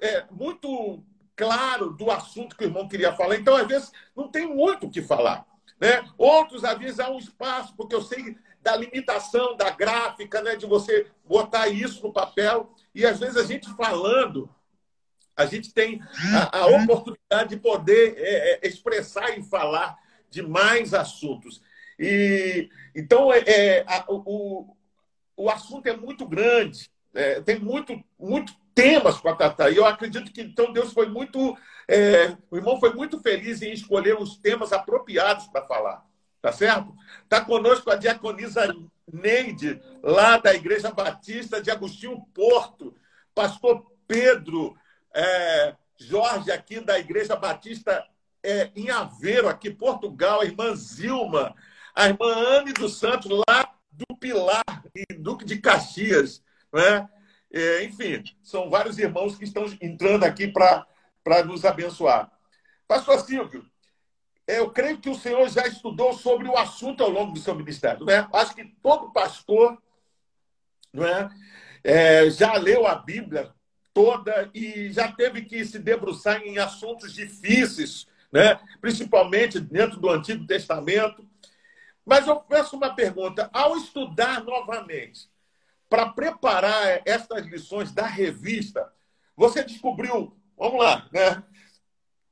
[0.02, 1.04] é, muito
[1.40, 3.38] claro do assunto que o irmão queria falar.
[3.38, 5.46] Então, às vezes, não tem muito o que falar.
[5.80, 6.06] Né?
[6.18, 10.58] Outros, às vezes, há um espaço, porque eu sei da limitação da gráfica, né?
[10.58, 12.76] de você botar isso no papel.
[12.94, 14.54] E, às vezes, a gente falando,
[15.34, 16.02] a gente tem
[16.52, 19.98] a, a oportunidade de poder é, é, expressar e falar
[20.30, 21.62] de mais assuntos.
[21.98, 24.76] E, então, é, é a, o,
[25.38, 29.70] o assunto é muito grande, é, tem muito, muito temas para tratar.
[29.70, 31.58] E eu acredito que então Deus foi muito.
[31.88, 36.06] É, o irmão foi muito feliz em escolher os temas apropriados para falar.
[36.42, 36.96] Tá certo?
[37.24, 38.74] Está conosco a diaconisa
[39.12, 42.96] Neide, lá da Igreja Batista de Agostinho Porto.
[43.36, 44.76] Pastor Pedro
[45.14, 48.06] é, Jorge, aqui da Igreja Batista
[48.42, 50.42] é, em Aveiro, aqui Portugal.
[50.42, 51.54] A irmã Zilma.
[51.94, 54.64] A irmã Anne dos Santos, lá do Pilar,
[54.96, 56.42] em Duque de Caxias.
[56.72, 57.10] Né?
[57.52, 60.86] É, enfim, são vários irmãos que estão entrando aqui para
[61.46, 62.32] nos abençoar.
[62.88, 63.66] Pastor Silvio,
[64.48, 68.06] eu creio que o senhor já estudou sobre o assunto ao longo do seu ministério.
[68.06, 68.28] Né?
[68.34, 69.78] Acho que todo pastor
[70.92, 71.30] não é,
[71.84, 73.54] é, já leu a Bíblia
[73.94, 78.60] toda e já teve que se debruçar em assuntos difíceis, né?
[78.82, 81.28] principalmente dentro do Antigo Testamento.
[82.06, 85.30] Mas eu peço uma pergunta: ao estudar novamente,
[85.90, 88.94] para preparar estas lições da revista,
[89.36, 91.44] você descobriu, vamos lá, né?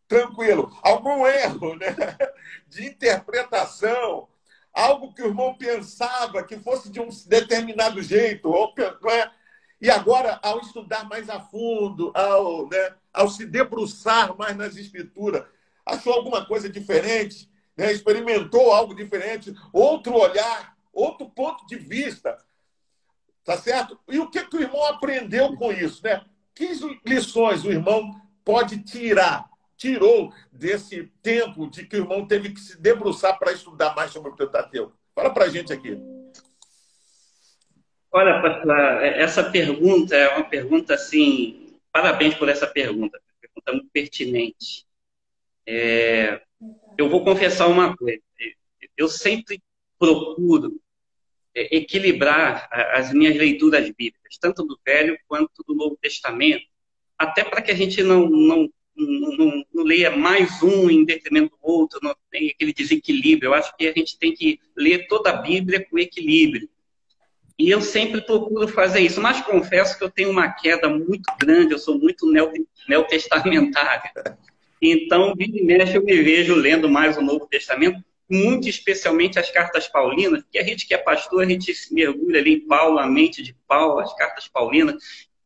[0.08, 1.88] Tranquilo, algum erro né?
[2.70, 4.28] de interpretação,
[4.72, 9.32] algo que o irmão pensava que fosse de um determinado jeito, ou, né?
[9.82, 15.44] e agora, ao estudar mais a fundo, ao, né, ao se debruçar mais nas escrituras,
[15.86, 17.92] achou alguma coisa diferente, né?
[17.92, 22.38] experimentou algo diferente, outro olhar, outro ponto de vista.
[23.48, 23.98] Tá certo?
[24.10, 26.22] E o que, que o irmão aprendeu com isso, né?
[26.54, 26.68] Que
[27.06, 29.46] lições o irmão pode tirar,
[29.78, 34.32] tirou desse tempo de que o irmão teve que se debruçar para estudar mais sobre
[34.32, 35.00] o Pentateuco?
[35.16, 35.98] Fala para a gente aqui.
[38.12, 38.42] Olha,
[39.16, 41.74] essa pergunta é uma pergunta assim.
[41.90, 44.86] Parabéns por essa pergunta, pergunta muito pertinente.
[45.66, 46.42] É,
[46.98, 48.20] eu vou confessar uma coisa.
[48.98, 49.64] Eu sempre
[49.98, 50.82] procuro
[51.72, 56.66] equilibrar as minhas leituras bíblicas, tanto do Velho quanto do Novo Testamento,
[57.18, 61.58] até para que a gente não, não, não, não, leia mais um em detrimento do
[61.62, 63.50] outro, não tem aquele desequilíbrio.
[63.50, 66.70] Eu acho que a gente tem que ler toda a Bíblia com equilíbrio.
[67.60, 71.74] E eu sempre procuro fazer isso, mas confesso que eu tenho uma queda muito grande,
[71.74, 72.32] eu sou muito
[72.88, 74.12] neotestamentário.
[74.80, 79.50] Então, vira e mexe, eu me vejo lendo mais o Novo Testamento, muito especialmente as
[79.50, 83.00] cartas paulinas, porque a gente que é pastor, a gente se mergulha ali em Paulo,
[83.00, 84.96] a mente de Paulo, as cartas paulinas,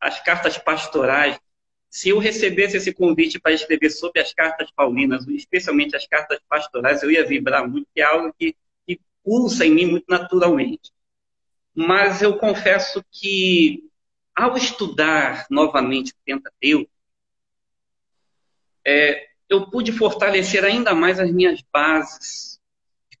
[0.00, 1.38] as cartas pastorais.
[1.88, 7.02] Se eu recebesse esse convite para escrever sobre as cartas paulinas, especialmente as cartas pastorais,
[7.02, 10.90] eu ia vibrar muito, que é algo que, que pulsa em mim muito naturalmente.
[11.74, 13.84] Mas eu confesso que
[14.34, 16.90] ao estudar novamente o Pentateuco,
[18.84, 22.51] é, eu pude fortalecer ainda mais as minhas bases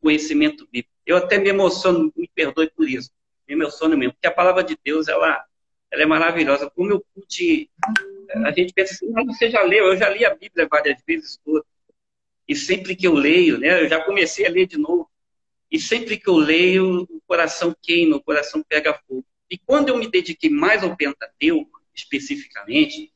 [0.02, 0.92] conhecimento bíblico.
[1.06, 3.10] Eu até me emociono, me perdoe por isso,
[3.48, 5.44] me emociono mesmo, porque a palavra de Deus, ela,
[5.90, 6.68] ela é maravilhosa.
[6.68, 7.70] Como eu pude...
[8.44, 11.38] A gente pensa assim, mas você já leu, eu já li a Bíblia várias vezes
[11.44, 11.64] toda.
[12.48, 15.08] E sempre que eu leio, né, eu já comecei a ler de novo.
[15.70, 19.24] E sempre que eu leio, o coração queima, o coração pega fogo.
[19.50, 23.12] E quando eu me dediquei mais ao Pentateuco, especificamente,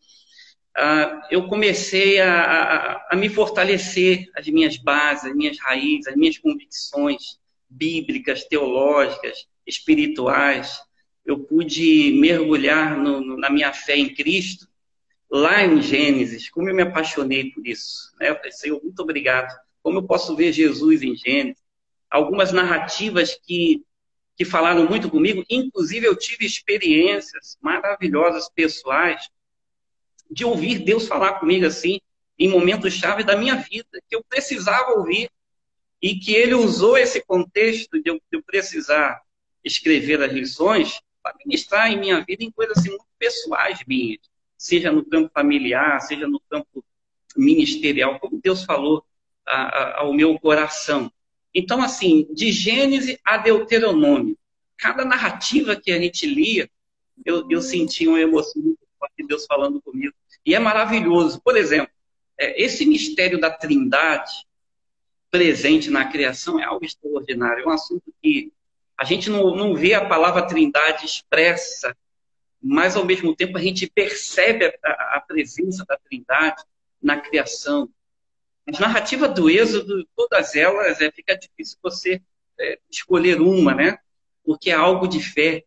[1.31, 6.39] eu comecei a, a, a, me fortalecer as minhas bases, as minhas raízes, as minhas
[6.39, 10.79] convicções bíblicas, teológicas, espirituais.
[11.25, 14.69] Eu pude mergulhar no, no, na minha fé em Cristo,
[15.31, 18.15] lá em Gênesis, como eu me apaixonei por isso.
[18.21, 18.31] Né?
[18.31, 19.53] Eu falei, Senhor, muito obrigado.
[19.83, 21.67] Como eu posso ver Jesus em Gênesis?
[22.11, 23.83] algumas narrativas que,
[24.37, 25.45] que falaram muito comigo.
[25.49, 29.29] Inclusive, eu tive experiências maravilhosas, pessoais,
[30.31, 32.01] de ouvir Deus falar comigo assim,
[32.39, 35.31] em momentos-chave da minha vida, que eu precisava ouvir,
[36.01, 39.21] e que ele usou esse contexto de eu, de eu precisar
[39.65, 44.21] escrever as lições para ministrar em minha vida em coisas assim, muito pessoais minhas,
[44.57, 46.85] seja no campo familiar, seja no campo
[47.37, 49.05] ministerial, como Deus falou
[49.45, 51.11] a, a, ao meu coração.
[51.55, 54.39] Então, assim, de Gênesis a Deuteronômio,
[54.77, 56.71] cada narrativa que a gente lia,
[57.25, 58.86] eu, eu sentia uma emoção muito
[59.19, 60.15] de Deus falando comigo.
[60.45, 61.41] E é maravilhoso.
[61.41, 61.93] Por exemplo,
[62.39, 64.47] é, esse mistério da trindade
[65.31, 67.65] presente na criação é algo extraordinário.
[67.65, 68.53] É um assunto que
[68.97, 71.97] a gente não, não vê a palavra trindade expressa,
[72.63, 76.63] mas ao mesmo tempo a gente percebe a, a presença da trindade
[77.03, 77.89] na criação,
[78.69, 82.21] as narrativas do Êxodo, todas elas, é, fica difícil você
[82.59, 83.99] é, escolher uma, né?
[84.45, 85.65] Porque é algo de fé,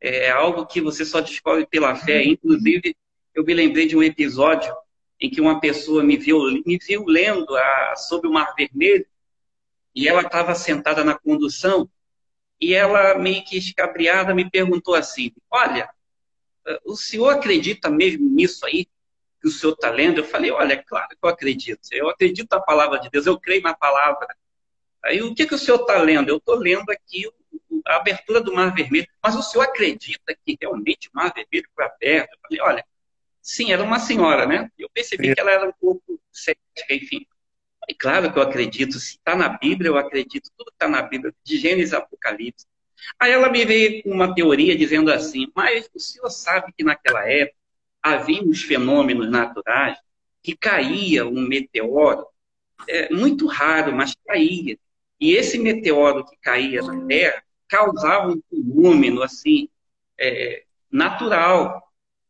[0.00, 2.22] é algo que você só descobre pela fé.
[2.24, 2.96] Inclusive,
[3.34, 4.74] eu me lembrei de um episódio
[5.20, 9.06] em que uma pessoa me viu, me viu lendo a, sobre o Mar Vermelho
[9.94, 11.88] e ela estava sentada na condução
[12.60, 15.88] e ela, meio que escabriada, me perguntou assim: Olha,
[16.84, 18.86] o senhor acredita mesmo nisso aí?
[19.40, 20.18] que o senhor está lendo?
[20.18, 21.80] Eu falei, olha, é claro que eu acredito.
[21.92, 24.26] Eu acredito na palavra de Deus, eu creio na palavra.
[25.04, 26.28] Aí, o que, que o senhor está lendo?
[26.28, 27.28] Eu estou lendo aqui
[27.86, 29.06] a abertura do Mar Vermelho.
[29.22, 32.32] Mas o senhor acredita que realmente o Mar Vermelho foi aberto?
[32.32, 32.84] Eu falei, olha,
[33.40, 34.70] sim, era uma senhora, né?
[34.78, 37.26] Eu percebi que ela era um pouco cética, enfim.
[37.88, 41.32] E claro que eu acredito, se está na Bíblia, eu acredito, tudo está na Bíblia,
[41.44, 42.66] de Gênesis a Apocalipse.
[43.20, 47.24] Aí ela me veio com uma teoria dizendo assim, mas o senhor sabe que naquela
[47.30, 47.56] época
[48.02, 49.96] havia uns fenômenos naturais
[50.42, 52.26] que caía um meteoro,
[52.88, 54.78] é, muito raro, mas caía.
[55.20, 59.68] E esse meteoro que caía na Terra causava um fenômeno assim
[60.18, 61.82] é, natural.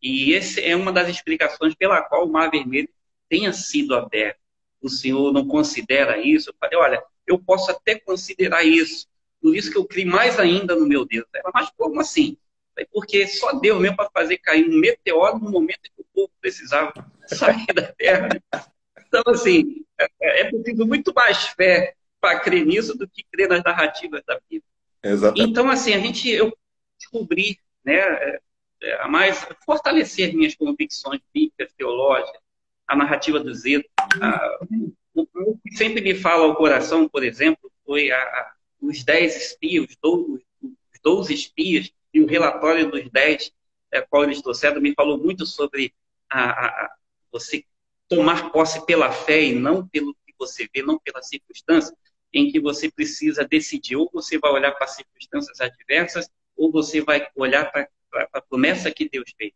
[0.02, 2.88] E essa é uma das explicações pela qual o Mar Vermelho
[3.28, 4.38] tenha sido aberto.
[4.80, 6.50] O senhor não considera isso?
[6.50, 9.06] Eu falei, olha, eu posso até considerar isso.
[9.40, 11.26] Por isso que eu criei mais ainda no meu Deus.
[11.52, 12.36] Mas como assim?
[12.92, 16.92] porque só Deus mesmo para fazer cair um meteoro no momento que o povo precisava
[17.26, 18.28] sair da Terra.
[19.06, 23.62] Então, assim, é, é preciso muito mais fé para crer nisso do que crer nas
[23.62, 24.68] narrativas da Bíblia.
[25.10, 25.50] Exatamente.
[25.50, 26.56] Então, assim, a gente, eu
[26.98, 28.40] descobri, né, é,
[28.82, 32.40] é, a mais, fortalecer minhas convicções bíblicas, teológicas,
[32.86, 33.84] a narrativa do Zedo.
[35.14, 39.86] o que sempre me fala ao coração, por exemplo, foi a, a, os dez espias,
[40.02, 43.52] os doze espias e o relatório dos 10,
[43.92, 45.92] é, qual eles trouxeram, me falou muito sobre
[46.30, 46.90] a,
[47.30, 47.64] você
[48.08, 51.96] tomar posse pela fé e não pelo que você vê, não pela circunstância,
[52.36, 57.26] em que você precisa decidir, ou você vai olhar para circunstâncias adversas, ou você vai
[57.34, 57.88] olhar para
[58.34, 59.54] a promessa que Deus fez.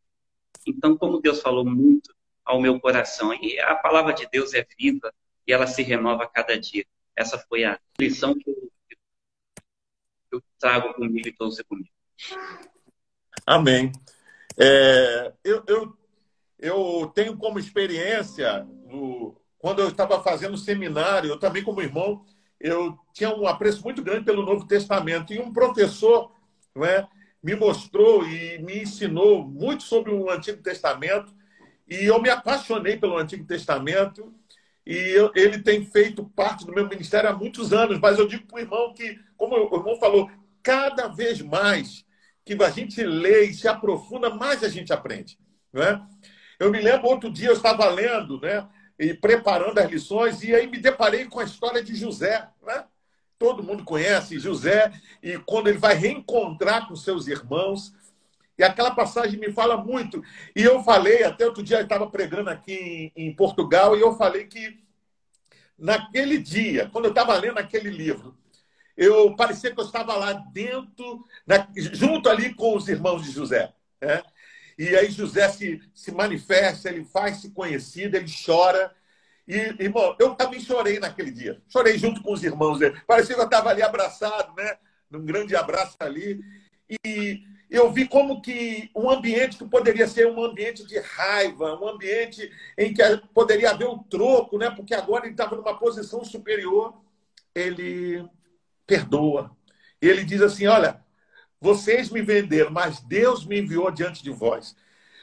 [0.67, 5.13] Então, como Deus falou muito ao meu coração, e a palavra de Deus é viva
[5.47, 6.87] e ela se renova a cada dia.
[7.15, 8.73] Essa foi a lição que eu,
[10.33, 11.91] eu trago comigo e trouxe comigo.
[13.45, 13.93] Amém.
[14.59, 15.99] É, eu, eu,
[16.59, 18.67] eu tenho como experiência,
[19.59, 22.25] quando eu estava fazendo seminário, eu também como irmão,
[22.61, 25.33] eu tinha um apreço muito grande pelo Novo Testamento.
[25.33, 26.31] E um professor
[26.75, 27.09] não é,
[27.43, 31.33] me mostrou e me ensinou muito sobre o Antigo Testamento.
[31.89, 34.33] E eu me apaixonei pelo Antigo Testamento.
[34.87, 37.99] E eu, ele tem feito parte do meu ministério há muitos anos.
[37.99, 40.31] Mas eu digo para o irmão que, como o irmão falou,
[40.63, 42.05] cada vez mais
[42.45, 45.39] que a gente lê e se aprofunda, mais a gente aprende.
[45.73, 46.01] Né?
[46.59, 48.67] Eu me lembro, outro dia eu estava lendo né,
[49.01, 52.47] e preparando as lições, e aí me deparei com a história de José.
[52.63, 52.85] Né?
[53.39, 57.95] Todo mundo conhece José, e quando ele vai reencontrar com seus irmãos,
[58.59, 60.23] E aquela passagem me fala muito.
[60.55, 64.15] E eu falei, até outro dia eu estava pregando aqui em, em, Portugal, e eu
[64.17, 64.79] falei que
[65.79, 68.37] naquele dia, quando eu estava lendo aquele livro,
[68.95, 73.73] eu parecia que eu estava lá dentro, na, junto ali com os irmãos de José.
[73.99, 74.23] Né?
[74.81, 78.91] E aí José se, se manifesta, ele faz-se conhecido, ele chora.
[79.47, 81.61] E, irmão, eu também chorei naquele dia.
[81.69, 82.99] Chorei junto com os irmãos dele.
[83.07, 84.79] Parecia que eu estava ali abraçado, né?
[85.11, 86.41] Num grande abraço ali.
[87.05, 91.87] E eu vi como que um ambiente que poderia ser um ambiente de raiva, um
[91.87, 93.03] ambiente em que
[93.35, 94.71] poderia haver um troco, né?
[94.71, 96.99] porque agora ele estava numa posição superior,
[97.55, 98.27] ele
[98.87, 99.55] perdoa.
[100.01, 101.05] Ele diz assim: Olha,
[101.61, 104.75] vocês me venderam, mas Deus me enviou diante de vós.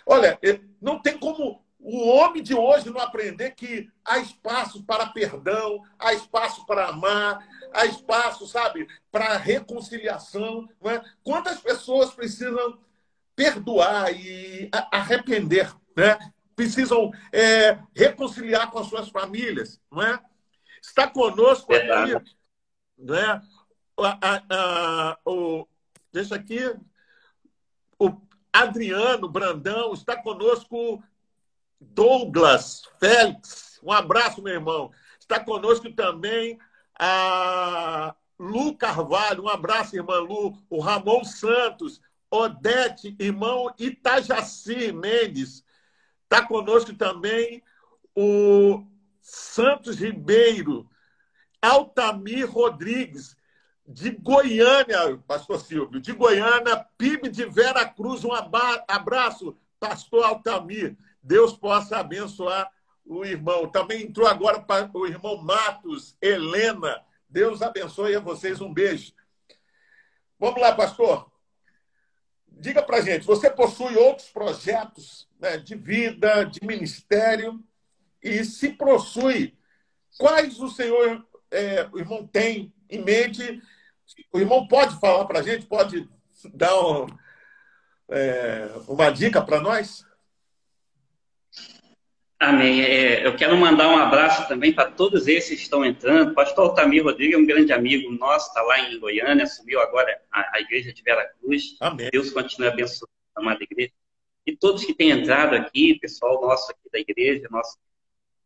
[0.05, 0.39] Olha,
[0.81, 6.13] não tem como o homem de hoje não aprender que há espaço para perdão, há
[6.13, 10.67] espaço para amar, há espaço, sabe, para reconciliação.
[10.81, 11.03] Não é?
[11.23, 12.79] Quantas pessoas precisam
[13.35, 16.17] perdoar e arrepender, né?
[16.57, 20.19] precisam é, reconciliar com as suas famílias, não é?
[20.81, 22.33] Está conosco aqui,
[22.97, 23.41] né?
[23.99, 25.67] A, a, a, o,
[26.11, 26.59] deixa aqui,
[27.99, 28.11] o
[28.51, 31.01] Adriano Brandão está conosco,
[31.79, 34.91] Douglas Félix, um abraço, meu irmão.
[35.19, 36.59] Está conosco também
[36.99, 45.63] a Lu Carvalho, um abraço, irmã Lu, o Ramon Santos, Odete, irmão Itajaci Mendes,
[46.23, 47.63] está conosco também
[48.15, 48.83] o
[49.21, 50.89] Santos Ribeiro,
[51.61, 53.36] Altamir Rodrigues,
[53.87, 60.97] de Goiânia, pastor Silvio, de Goiânia, PIB de Vera Cruz, um abraço, pastor Altamir.
[61.23, 62.69] Deus possa abençoar
[63.05, 63.69] o irmão.
[63.69, 67.01] Também entrou agora o irmão Matos, Helena.
[67.29, 68.59] Deus abençoe a vocês.
[68.59, 69.13] Um beijo.
[70.37, 71.31] Vamos lá, pastor.
[72.59, 77.63] Diga para gente, você possui outros projetos né, de vida, de ministério,
[78.21, 79.55] e se possui,
[80.17, 83.61] quais o senhor, é, o irmão, tem em mente?
[84.31, 86.07] O irmão pode falar para a gente, pode
[86.53, 87.07] dar um,
[88.09, 90.05] é, uma dica para nós?
[92.39, 92.83] Amém.
[92.83, 96.35] É, eu quero mandar um abraço também para todos esses que estão entrando.
[96.35, 100.57] Pastor Altamir Rodrigues é um grande amigo nosso, está lá em Goiânia, assumiu agora a,
[100.57, 101.75] a igreja de Vera Cruz.
[101.79, 102.09] Amém.
[102.11, 103.91] Deus continue abençoando a amada igreja.
[104.45, 107.77] E todos que têm entrado aqui, pessoal nosso aqui da igreja, nossos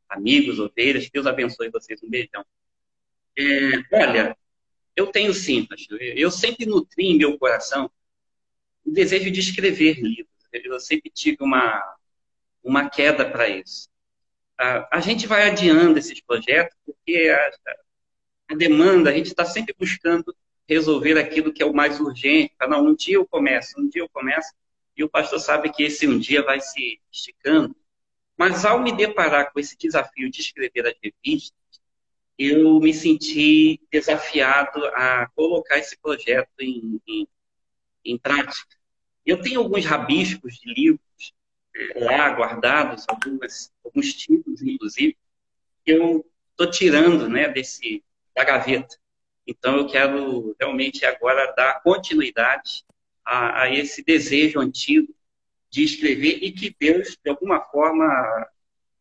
[0.07, 2.01] amigos, ovelhas, Deus abençoe vocês.
[2.01, 2.45] Um beijão.
[3.37, 3.43] É,
[3.91, 4.37] olha,
[4.95, 6.01] eu tenho sim, pastor.
[6.01, 7.89] Eu sempre nutri em meu coração
[8.85, 10.27] o desejo de escrever livros.
[10.51, 11.97] Eu sempre tive uma
[12.63, 13.89] uma queda para isso.
[14.57, 17.73] A, a, gente vai adiando esses projetos porque a,
[18.53, 20.35] a demanda, a gente está sempre buscando
[20.67, 22.53] resolver aquilo que é o mais urgente.
[22.57, 24.53] Para não, um dia eu começo, um dia eu começo,
[24.95, 27.75] e o pastor sabe que esse um dia vai se esticando.
[28.37, 31.57] Mas ao me deparar com esse desafio de escrever as revistas,
[32.49, 37.27] eu me senti desafiado a colocar esse projeto em, em,
[38.03, 38.75] em prática.
[39.23, 41.33] Eu tenho alguns rabiscos de livros
[41.95, 45.15] lá guardados, algumas, alguns títulos, inclusive,
[45.85, 48.03] que eu estou tirando né, desse,
[48.35, 48.97] da gaveta.
[49.45, 52.83] Então, eu quero realmente agora dar continuidade
[53.23, 55.13] a, a esse desejo antigo
[55.69, 58.47] de escrever e que Deus, de alguma forma,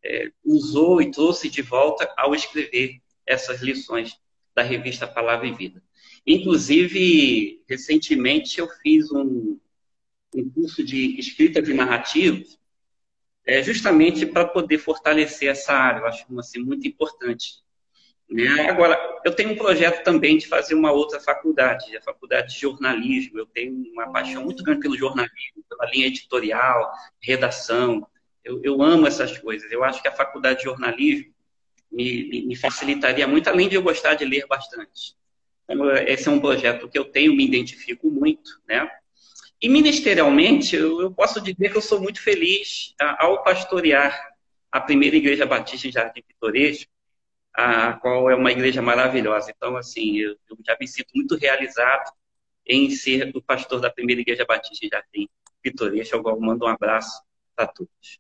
[0.05, 4.19] é, usou e trouxe de volta ao escrever essas lições
[4.55, 5.83] da revista Palavra e Vida.
[6.27, 9.59] Inclusive, recentemente eu fiz um,
[10.35, 12.59] um curso de escrita de narrativos
[13.47, 16.01] é, justamente para poder fortalecer essa área.
[16.01, 17.63] Eu acho assim, muito importante.
[18.29, 18.69] Né?
[18.69, 23.39] Agora, eu tenho um projeto também de fazer uma outra faculdade, a faculdade de jornalismo.
[23.39, 28.07] Eu tenho uma paixão muito grande pelo jornalismo, pela linha editorial, redação.
[28.45, 29.71] Eu, eu amo essas coisas.
[29.73, 31.33] Eu acho que a faculdade de jornalismo
[31.91, 35.15] me, me, facilitaria muito, além de eu gostar de ler bastante.
[35.69, 38.91] Então, esse é um projeto que eu tenho, me identifico muito, né?
[39.63, 44.31] E ministerialmente, eu, eu posso dizer que eu sou muito feliz ao pastorear
[44.73, 46.91] a primeira igreja batista em Jardim Pitoresco,
[47.53, 49.53] a qual é uma igreja maravilhosa.
[49.55, 52.11] Então, assim, eu, eu já me sinto muito realizado
[52.67, 55.29] em ser o pastor da primeira igreja batista em Jardim
[55.61, 57.23] Pitoresco, qual mando um abraço
[57.55, 58.19] para todos.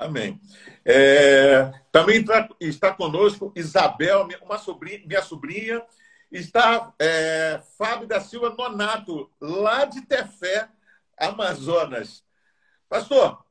[0.00, 0.40] Amém.
[0.82, 5.82] É, também está, está conosco Isabel, uma sobrinha, minha sobrinha,
[6.32, 10.70] está é, Fábio da Silva Nonato, lá de Tefé,
[11.18, 12.24] Amazonas.
[12.88, 13.44] Pastor,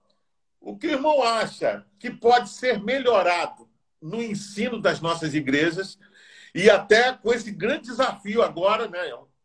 [0.60, 3.70] o que o irmão acha que pode ser melhorado
[4.02, 6.00] no ensino das nossas igrejas
[6.56, 9.00] e até com esse grande desafio agora, né?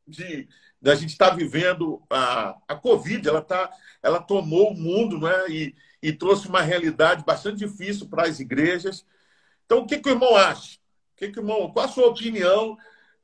[0.08, 0.48] de,
[0.80, 3.70] de a gente estar tá vivendo a, a Covid, ela, tá,
[4.02, 5.50] ela tomou o mundo né?
[5.50, 5.74] e,
[6.04, 9.06] e trouxe uma realidade bastante difícil para as igrejas.
[9.64, 10.76] Então, o que, que o irmão acha?
[10.76, 12.76] O que, que o irmão, qual a sua opinião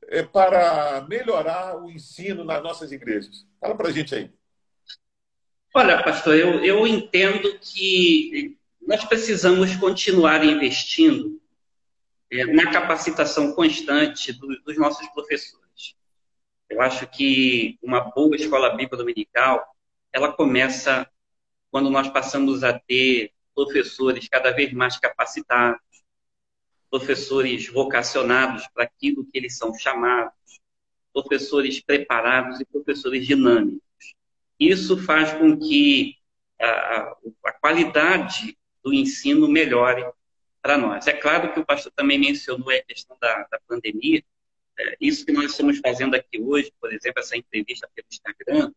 [0.07, 3.45] é, para melhorar o ensino nas nossas igrejas?
[3.59, 4.31] Fala para a gente aí.
[5.75, 11.39] Olha, pastor, eu, eu entendo que nós precisamos continuar investindo
[12.31, 15.95] é, na capacitação constante do, dos nossos professores.
[16.67, 19.63] Eu acho que uma boa escola bíblica dominical,
[20.11, 21.07] ela começa
[21.71, 25.81] quando nós passamos a ter professores cada vez mais capacitados,
[26.89, 30.33] professores vocacionados para aquilo que eles são chamados,
[31.13, 33.81] professores preparados e professores dinâmicos.
[34.59, 36.17] Isso faz com que
[36.59, 37.15] a,
[37.45, 40.05] a qualidade do ensino melhore
[40.61, 41.07] para nós.
[41.07, 44.23] É claro que o pastor também mencionou a questão da, da pandemia.
[44.77, 48.71] É, isso que nós estamos fazendo aqui hoje, por exemplo, essa entrevista pelo Instagram,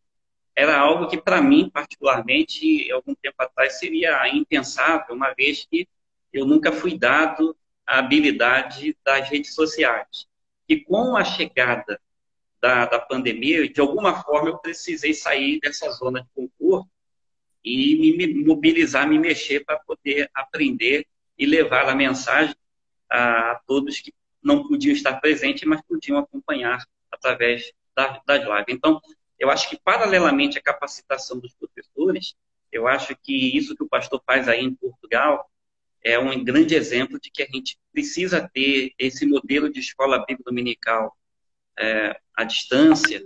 [0.56, 5.88] era algo que, para mim, particularmente, algum tempo atrás, seria impensável, uma vez que
[6.32, 10.26] eu nunca fui dado a habilidade das redes sociais.
[10.68, 12.00] E com a chegada
[12.60, 16.88] da, da pandemia, de alguma forma eu precisei sair dessa zona de conforto
[17.62, 21.06] e me mobilizar, me mexer para poder aprender
[21.38, 22.54] e levar a mensagem
[23.10, 26.78] a todos que não podiam estar presentes, mas podiam acompanhar
[27.10, 28.64] através das lives.
[28.68, 29.00] Então,
[29.38, 32.34] eu acho que, paralelamente à capacitação dos professores,
[32.70, 35.48] eu acho que isso que o pastor faz aí em Portugal
[36.02, 40.44] é um grande exemplo de que a gente precisa ter esse modelo de escola bíblica
[40.44, 41.16] dominical
[41.78, 43.22] é, à distância,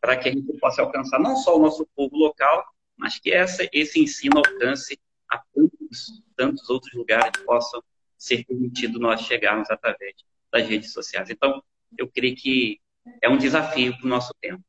[0.00, 2.64] para que a gente possa alcançar não só o nosso povo local,
[2.96, 4.98] mas que essa, esse ensino alcance
[5.28, 7.82] a tantos, tantos outros lugares possam
[8.16, 10.14] ser permitido nós chegarmos através
[10.52, 11.28] das redes sociais.
[11.30, 11.62] Então,
[11.98, 12.80] eu creio que
[13.20, 14.62] é um desafio para o nosso tempo.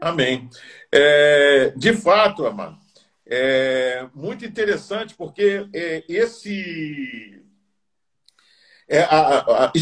[0.00, 0.48] Amém.
[0.92, 2.78] É, de fato, Amado,
[3.26, 7.42] é muito interessante porque é, esse
[8.88, 9.72] é, a, a,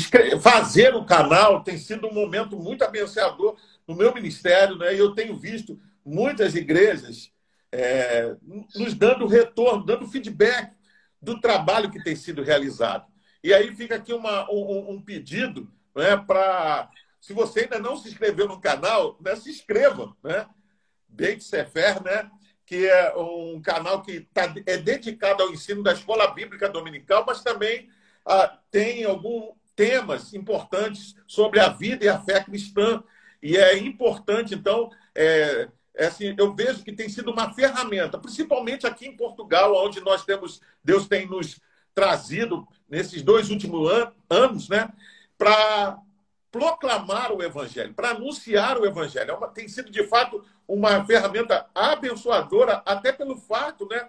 [0.40, 3.56] fazer o canal tem sido um momento muito abençoador
[3.86, 4.94] no meu ministério, né?
[4.94, 7.30] E eu tenho visto muitas igrejas
[7.70, 8.34] é,
[8.74, 10.72] nos dando retorno, dando feedback
[11.20, 13.06] do trabalho que tem sido realizado.
[13.44, 16.90] E aí fica aqui uma, um, um pedido né, para
[17.26, 20.46] se você ainda não se inscreveu no canal, né, se inscreva, né?
[21.08, 22.30] Beit Sefer, né?
[22.64, 27.42] Que é um canal que tá, é dedicado ao ensino da escola bíblica dominical, mas
[27.42, 27.90] também
[28.24, 33.02] ah, tem alguns temas importantes sobre a vida e a fé cristã.
[33.42, 38.86] E é importante, então, é, é assim, eu vejo que tem sido uma ferramenta, principalmente
[38.86, 41.60] aqui em Portugal, onde nós temos, Deus tem nos
[41.92, 44.88] trazido nesses dois últimos an anos, né,
[45.36, 46.00] para
[46.50, 49.30] proclamar o Evangelho, para anunciar o Evangelho.
[49.30, 54.08] É uma, tem sido, de fato, uma ferramenta abençoadora, até pelo fato, né?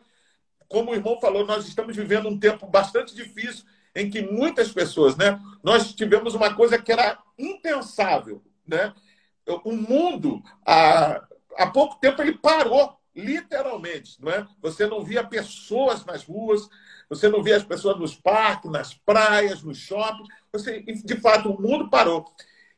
[0.67, 3.65] Como o irmão falou, nós estamos vivendo um tempo bastante difícil
[3.95, 5.39] em que muitas pessoas, né?
[5.63, 8.93] Nós tivemos uma coisa que era impensável, né?
[9.63, 11.25] O mundo, há,
[11.57, 14.47] há pouco tempo, ele parou, literalmente, não é?
[14.61, 16.69] Você não via pessoas nas ruas,
[17.09, 20.27] você não via as pessoas nos parques, nas praias, nos shoppings.
[21.03, 22.25] De fato, o mundo parou.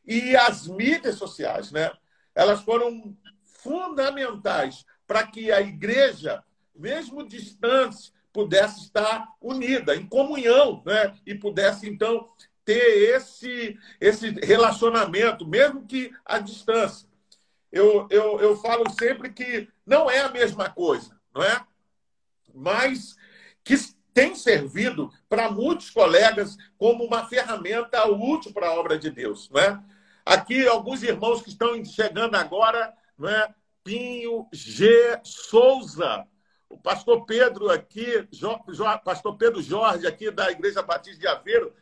[0.06, 1.92] E as mídias sociais, né?
[2.34, 6.44] Elas foram fundamentais para que a igreja,
[6.76, 11.16] mesmo distante, pudesse estar unida, em comunhão, né?
[11.26, 12.30] E pudesse, então,
[12.64, 17.08] ter esse, esse relacionamento, mesmo que à distância.
[17.72, 21.66] Eu, eu, eu falo sempre que não é a mesma coisa, não é?
[22.54, 23.16] Mas
[23.64, 23.76] que
[24.14, 29.50] tem servido para muitos colegas como uma ferramenta útil para a obra de Deus.
[29.50, 29.80] Não é?
[30.26, 33.54] Aqui, alguns irmãos que estão chegando agora, não é?
[33.84, 35.20] Pinho G.
[35.24, 36.28] Souza,
[36.70, 41.74] o pastor Pedro aqui, jo, jo, pastor Pedro Jorge, aqui da Igreja Batista de Aveiro,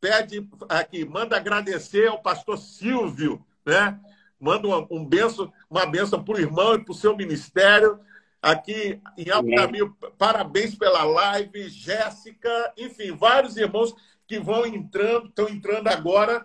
[0.00, 4.00] pede aqui, manda agradecer ao pastor Silvio, né?
[4.40, 8.00] Manda um, um benção, uma benção para o irmão e para o seu ministério
[8.42, 9.96] aqui em Alto Caminho.
[10.16, 13.94] Parabéns pela live, Jéssica, enfim, vários irmãos
[14.26, 16.44] que vão entrando, estão entrando agora.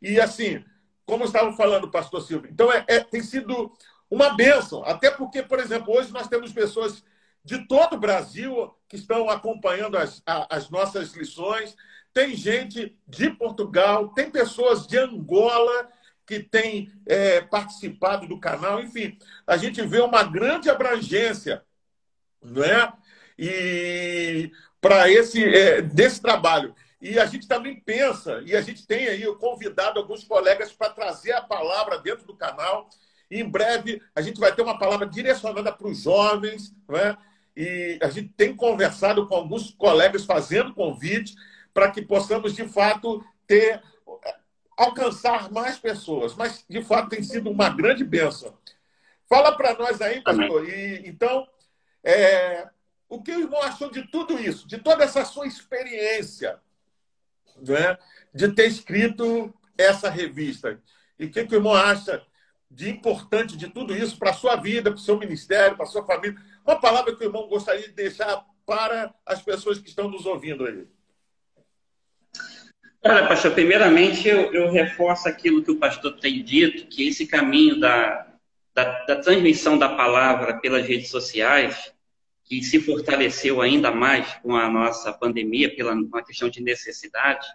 [0.00, 0.64] E assim,
[1.04, 3.72] como estava falando, pastor Silvio, então é, é, tem sido
[4.10, 7.04] uma bênção, até porque, por exemplo, hoje nós temos pessoas
[7.44, 11.76] de todo o Brasil que estão acompanhando as, as nossas lições.
[12.12, 15.88] Tem gente de Portugal, tem pessoas de Angola,
[16.30, 18.80] que tem é, participado do canal.
[18.80, 21.64] Enfim, a gente vê uma grande abrangência
[22.40, 22.92] não é?
[23.36, 26.72] e para esse é, desse trabalho.
[27.02, 31.32] E a gente também pensa, e a gente tem aí convidado alguns colegas para trazer
[31.32, 32.88] a palavra dentro do canal.
[33.28, 37.16] Em breve a gente vai ter uma palavra direcionada para os jovens, né?
[37.56, 41.34] E a gente tem conversado com alguns colegas fazendo convite
[41.74, 43.82] para que possamos, de fato, ter
[44.80, 46.34] alcançar mais pessoas.
[46.34, 48.56] Mas, de fato, tem sido uma grande bênção.
[49.28, 50.66] Fala para nós aí, pastor.
[50.68, 51.46] E, então,
[52.02, 52.66] é,
[53.08, 56.58] o que o irmão achou de tudo isso, de toda essa sua experiência,
[57.56, 57.98] né,
[58.34, 60.80] de ter escrito essa revista?
[61.18, 62.24] E o que, que o irmão acha
[62.70, 65.88] de importante de tudo isso para a sua vida, para o seu ministério, para a
[65.88, 66.40] sua família?
[66.64, 70.64] Uma palavra que o irmão gostaria de deixar para as pessoas que estão nos ouvindo
[70.64, 70.88] aí.
[73.02, 77.80] Olha, pastor, primeiramente eu, eu, reforço aquilo que o pastor tem dito, que esse caminho
[77.80, 78.26] da,
[78.74, 81.94] da, da, transmissão da palavra pelas redes sociais,
[82.44, 87.46] que se fortaleceu ainda mais com a nossa pandemia, pela uma questão de necessidade,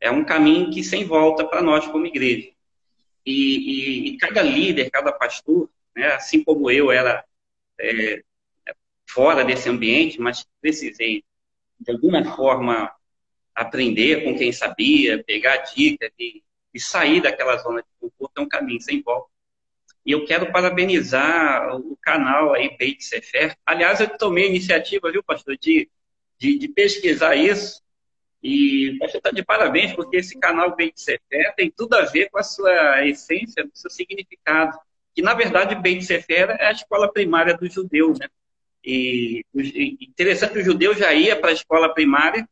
[0.00, 2.50] é um caminho que sem volta para nós como igreja.
[3.24, 7.24] E, e, e, cada líder, cada pastor, né, assim como eu era
[7.78, 8.22] é,
[9.06, 11.22] fora desse ambiente, mas precisei,
[11.78, 12.90] de alguma forma,
[13.58, 16.42] aprender com quem sabia, pegar dicas e,
[16.72, 19.28] e sair daquela zona de conforto é um caminho sem volta.
[20.06, 23.56] E eu quero parabenizar o canal aí, Beit Sefer.
[23.66, 25.90] Aliás, eu tomei a iniciativa, viu, pastor, de,
[26.38, 27.82] de, de pesquisar isso.
[28.40, 32.38] E pastor está de parabéns, porque esse canal Beit Sefer tem tudo a ver com
[32.38, 34.78] a sua essência, o seu significado.
[35.14, 38.28] Que, na verdade, Beit Sefer é a escola primária do judeu, né?
[38.84, 39.44] E,
[40.00, 42.48] interessante, o judeu já ia para a escola primária,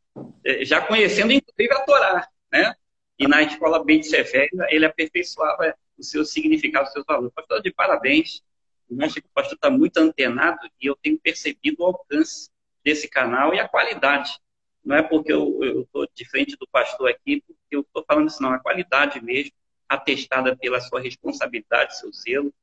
[0.63, 2.75] já conhecendo inclusive a Torá, né?
[3.19, 7.33] E na escola Beit Sefer, ele aperfeiçoava o seu significado, os seus valores.
[7.33, 8.43] Pastor, de parabéns.
[8.89, 12.49] Eu acho que o pastor está muito antenado e eu tenho percebido o alcance
[12.83, 14.39] desse canal e a qualidade.
[14.83, 18.41] Não é porque eu estou de frente do pastor aqui, porque eu estou falando isso,
[18.41, 18.53] não.
[18.53, 19.51] A qualidade mesmo,
[19.89, 22.53] atestada pela sua responsabilidade, seu zelo,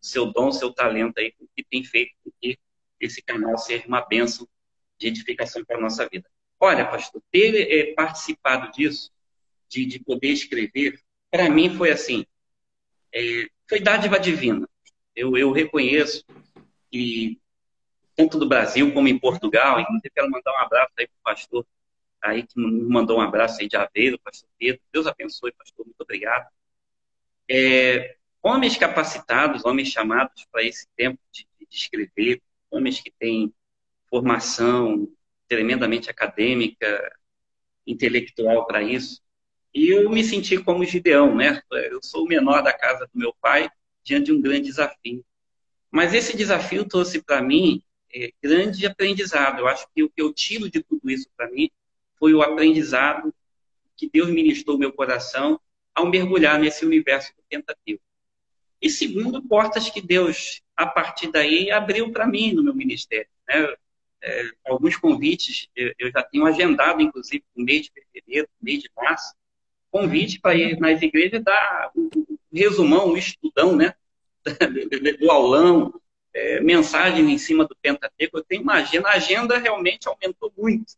[0.00, 2.58] seu dom, seu talento aí, que tem feito com que
[2.98, 4.48] esse canal seja uma bênção
[4.98, 6.26] de edificação para a nossa vida.
[6.64, 9.12] Olha, pastor, ter é, participado disso,
[9.68, 10.98] de, de poder escrever,
[11.30, 12.24] para mim foi assim,
[13.14, 14.66] é, foi dádiva divina.
[15.14, 16.24] Eu, eu reconheço
[16.90, 17.38] que,
[18.16, 21.66] tanto do Brasil como em Portugal, inclusive quero mandar um abraço aí para o pastor
[22.22, 24.80] aí que me mandou um abraço aí de Aveiro, pastor Pedro.
[24.90, 26.48] Deus abençoe, pastor, muito obrigado.
[27.46, 32.40] É, homens capacitados, homens chamados para esse tempo de, de escrever,
[32.70, 33.52] homens que têm
[34.08, 35.06] formação
[35.54, 37.16] tremendamente acadêmica,
[37.86, 39.22] intelectual para isso.
[39.72, 41.62] E eu me senti como Gideão, né?
[41.70, 43.70] Eu sou o menor da casa do meu pai,
[44.02, 45.24] diante de um grande desafio.
[45.90, 47.82] Mas esse desafio trouxe para mim
[48.12, 49.60] é, grande aprendizado.
[49.60, 51.70] Eu acho que o que eu tiro de tudo isso para mim
[52.18, 53.32] foi o aprendizado
[53.96, 55.60] que Deus ministrou meu coração
[55.94, 58.02] ao mergulhar nesse universo do Pentateuco.
[58.82, 63.28] E segundo, portas que Deus, a partir daí, abriu para mim no meu ministério.
[63.48, 63.74] Né?
[64.26, 68.90] É, alguns convites eu, já tenho agendado, inclusive, no mês de fevereiro, no mês de
[68.96, 69.34] março,
[69.90, 72.08] convite para ir nas igrejas dar um,
[72.52, 73.94] resumão, um estudão, né?
[75.20, 76.00] do aulão,
[76.32, 78.38] é, em cima do Pentateuco.
[78.38, 80.94] Eu tenho uma agenda, a agenda realmente aumentou muito.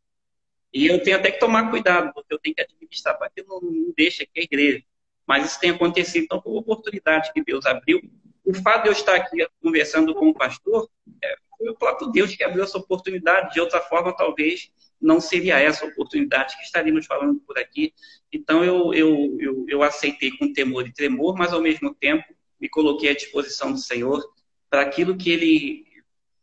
[0.72, 3.60] E eu tenho até que tomar cuidado, porque eu tenho que administrar para que não,
[3.60, 4.84] não deixe aqui a igreja
[5.26, 6.24] mas isso tem acontecido.
[6.24, 8.00] Então, foi uma oportunidade que Deus abriu.
[8.44, 10.88] O fato de eu estar aqui conversando com o pastor,
[11.22, 13.54] é, foi o próprio Deus que abriu essa oportunidade.
[13.54, 17.92] De outra forma, talvez não seria essa oportunidade que estaríamos falando por aqui.
[18.32, 22.24] Então, eu, eu, eu, eu aceitei com temor e tremor, mas, ao mesmo tempo,
[22.60, 24.22] me coloquei à disposição do Senhor
[24.70, 25.86] para aquilo que Ele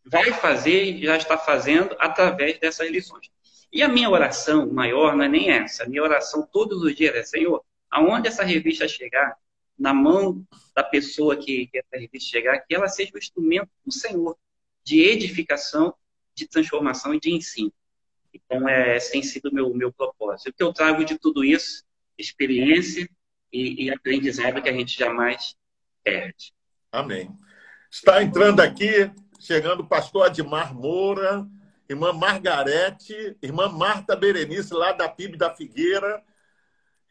[0.06, 3.32] vai fazer e já está fazendo através dessas lições.
[3.72, 5.84] E a minha oração maior não é nem essa.
[5.84, 9.36] A minha oração todos os dias é, Senhor, aonde essa revista chegar,
[9.78, 10.46] na mão
[10.76, 14.38] da pessoa que, que essa revista chegar, que ela seja o instrumento do Senhor
[14.84, 15.94] de edificação,
[16.36, 17.74] de transformação e de ensino.
[18.34, 20.50] Então, é, esse tem sido o meu, meu propósito.
[20.50, 21.84] O que eu trago de tudo isso?
[22.18, 23.08] Experiência
[23.52, 25.56] e, e aprendizado que a gente jamais
[26.04, 26.52] perde.
[26.92, 27.30] Amém.
[27.92, 31.48] Está entrando aqui, chegando o pastor Admar Moura,
[31.88, 36.24] irmã Margarete, irmã Marta Berenice, lá da PIB da Figueira,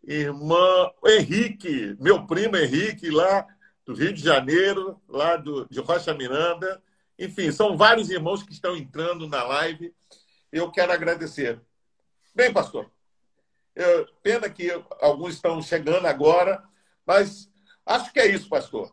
[0.03, 3.47] irmã Henrique, meu primo Henrique, lá
[3.87, 6.83] do Rio de Janeiro, lá do, de Rocha Miranda.
[7.19, 9.95] Enfim, são vários irmãos que estão entrando na live.
[10.51, 11.61] Eu quero agradecer.
[12.35, 12.91] Bem, pastor,
[13.75, 16.63] eu, pena que alguns estão chegando agora,
[17.07, 17.51] mas
[17.85, 18.93] acho que é isso, pastor.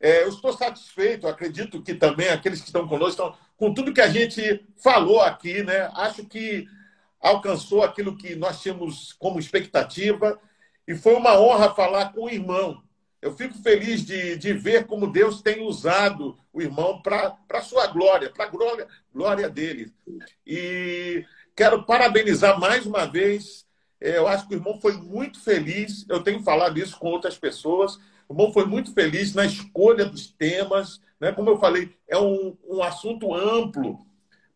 [0.00, 4.00] É, eu estou satisfeito, acredito que também aqueles que estão conosco estão com tudo que
[4.00, 5.90] a gente falou aqui, né?
[5.94, 6.66] Acho que
[7.20, 10.38] alcançou aquilo que nós tínhamos como expectativa
[10.86, 12.82] e foi uma honra falar com o irmão.
[13.24, 17.86] Eu fico feliz de, de ver como Deus tem usado o irmão para a sua
[17.86, 19.90] glória, para a glória, glória dele.
[20.46, 21.24] E
[21.56, 23.64] quero parabenizar mais uma vez.
[23.98, 26.04] É, eu acho que o irmão foi muito feliz.
[26.06, 27.96] Eu tenho falado isso com outras pessoas.
[28.28, 31.00] O irmão foi muito feliz na escolha dos temas.
[31.18, 31.32] Né?
[31.32, 34.06] Como eu falei, é um, um assunto amplo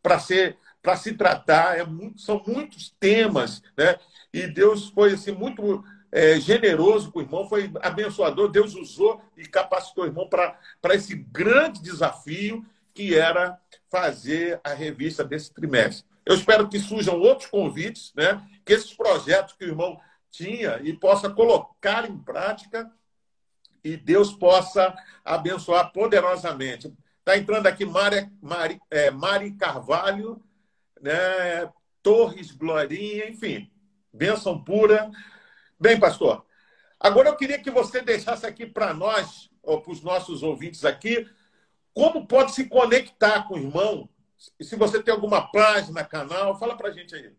[0.02, 1.78] para ser para se tratar.
[1.78, 3.96] É muito, são muitos temas, né?
[4.30, 8.48] E Deus foi assim muito é, generoso com o irmão, foi abençoador.
[8.48, 13.59] Deus usou e capacitou o irmão para esse grande desafio que era
[13.90, 16.06] fazer a revista desse trimestre.
[16.24, 18.42] Eu espero que surjam outros convites, né?
[18.64, 19.98] que esses projetos que o irmão
[20.30, 22.90] tinha e possa colocar em prática
[23.82, 24.94] e Deus possa
[25.24, 26.92] abençoar poderosamente.
[27.18, 30.42] Está entrando aqui Mari, Mari, é, Mari Carvalho,
[31.00, 31.70] né?
[32.02, 33.70] Torres Glorinha, enfim,
[34.12, 35.11] bênção pura.
[35.81, 36.45] Bem, pastor,
[36.99, 41.29] agora eu queria que você deixasse aqui para nós, ou para os nossos ouvintes aqui,
[41.95, 44.09] como pode se conectar com o irmão.
[44.61, 47.31] Se você tem alguma página, canal, fala para a gente aí.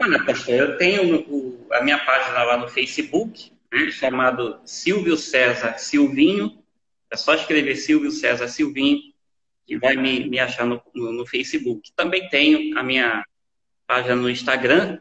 [0.00, 6.62] Olha, pastor, eu tenho a minha página lá no Facebook, né, chamado Silvio César Silvinho.
[7.10, 9.00] É só escrever Silvio César Silvinho,
[9.66, 11.92] que vai me, me achar no, no, no Facebook.
[11.96, 13.24] Também tenho a minha
[13.86, 15.00] página no Instagram,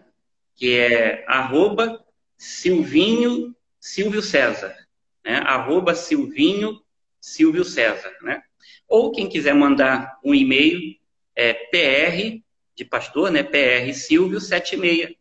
[0.59, 2.05] que é arroba
[2.37, 4.75] Silvinho Silvio César,
[5.23, 5.37] né?
[5.37, 6.83] arroba Silvinho
[7.21, 8.43] Silvio César, né?
[8.85, 10.97] Ou quem quiser mandar um e-mail,
[11.33, 12.43] é pr
[12.75, 13.41] de pastor, né?
[13.41, 15.15] pr silvio 76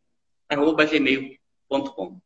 [0.49, 2.21] arroba gmail.com.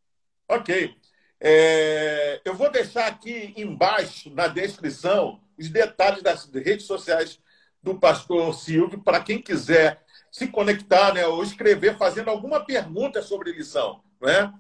[0.49, 0.95] Ok.
[1.39, 7.39] É, eu vou deixar aqui embaixo na descrição os detalhes das redes sociais
[7.83, 10.03] do pastor Silvio para quem quiser
[10.33, 14.53] se conectar, né, ou escrever fazendo alguma pergunta sobre lição, né?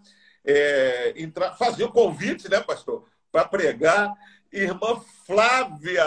[0.44, 4.12] É, entrar, fazer o convite, né, pastor, para pregar.
[4.52, 6.04] Irmã Flávia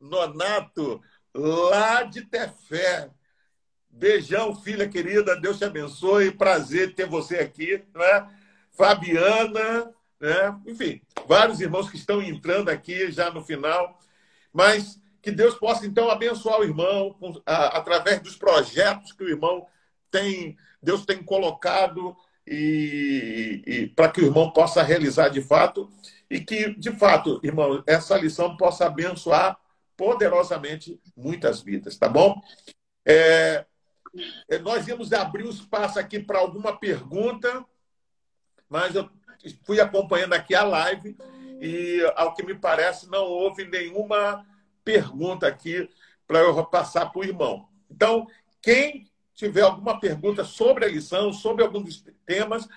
[0.00, 1.00] Nonato,
[1.32, 3.10] lá de Tefé.
[3.88, 6.32] Beijão, filha querida, Deus te abençoe.
[6.32, 8.28] Prazer ter você aqui, né?
[8.72, 10.60] Fabiana, né?
[10.66, 13.96] Enfim, vários irmãos que estão entrando aqui já no final.
[14.52, 17.16] Mas que Deus possa, então, abençoar o irmão
[17.46, 19.66] através dos projetos que o irmão
[20.10, 22.14] tem, Deus tem colocado
[22.46, 25.90] e, e para que o irmão possa realizar de fato
[26.30, 29.58] e que, de fato, irmão, essa lição possa abençoar
[29.96, 32.38] poderosamente muitas vidas, tá bom?
[33.06, 33.64] É,
[34.46, 37.64] é nós íamos abrir o espaço aqui para alguma pergunta,
[38.68, 39.08] mas eu
[39.64, 41.16] fui acompanhando aqui a live
[41.62, 44.44] e, ao que me parece, não houve nenhuma
[44.84, 45.88] pergunta aqui
[46.26, 47.68] para eu passar para o irmão.
[47.90, 48.26] Então,
[48.62, 52.68] quem tiver alguma pergunta sobre a lição, sobre algum dos temas,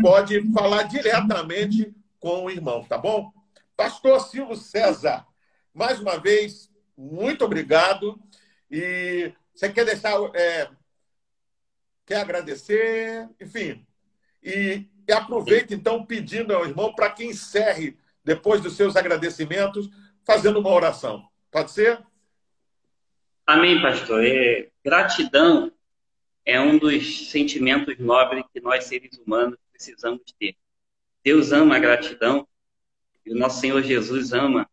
[0.00, 3.32] pode falar diretamente com o irmão, tá bom?
[3.76, 5.26] Pastor Silvio César,
[5.74, 8.18] mais uma vez, muito obrigado.
[8.70, 10.14] E você quer deixar.
[10.34, 10.70] É,
[12.06, 13.86] quer agradecer, enfim.
[14.42, 19.88] E, e aproveita, então, pedindo ao irmão para que encerre, depois dos seus agradecimentos,
[20.24, 21.28] fazendo uma oração.
[21.56, 22.04] Pode ser?
[23.46, 24.22] Amém, pastor.
[24.22, 25.72] É, gratidão
[26.44, 30.54] é um dos sentimentos nobres que nós, seres humanos, precisamos ter.
[31.24, 32.46] Deus ama a gratidão
[33.24, 34.68] e o nosso Senhor Jesus ama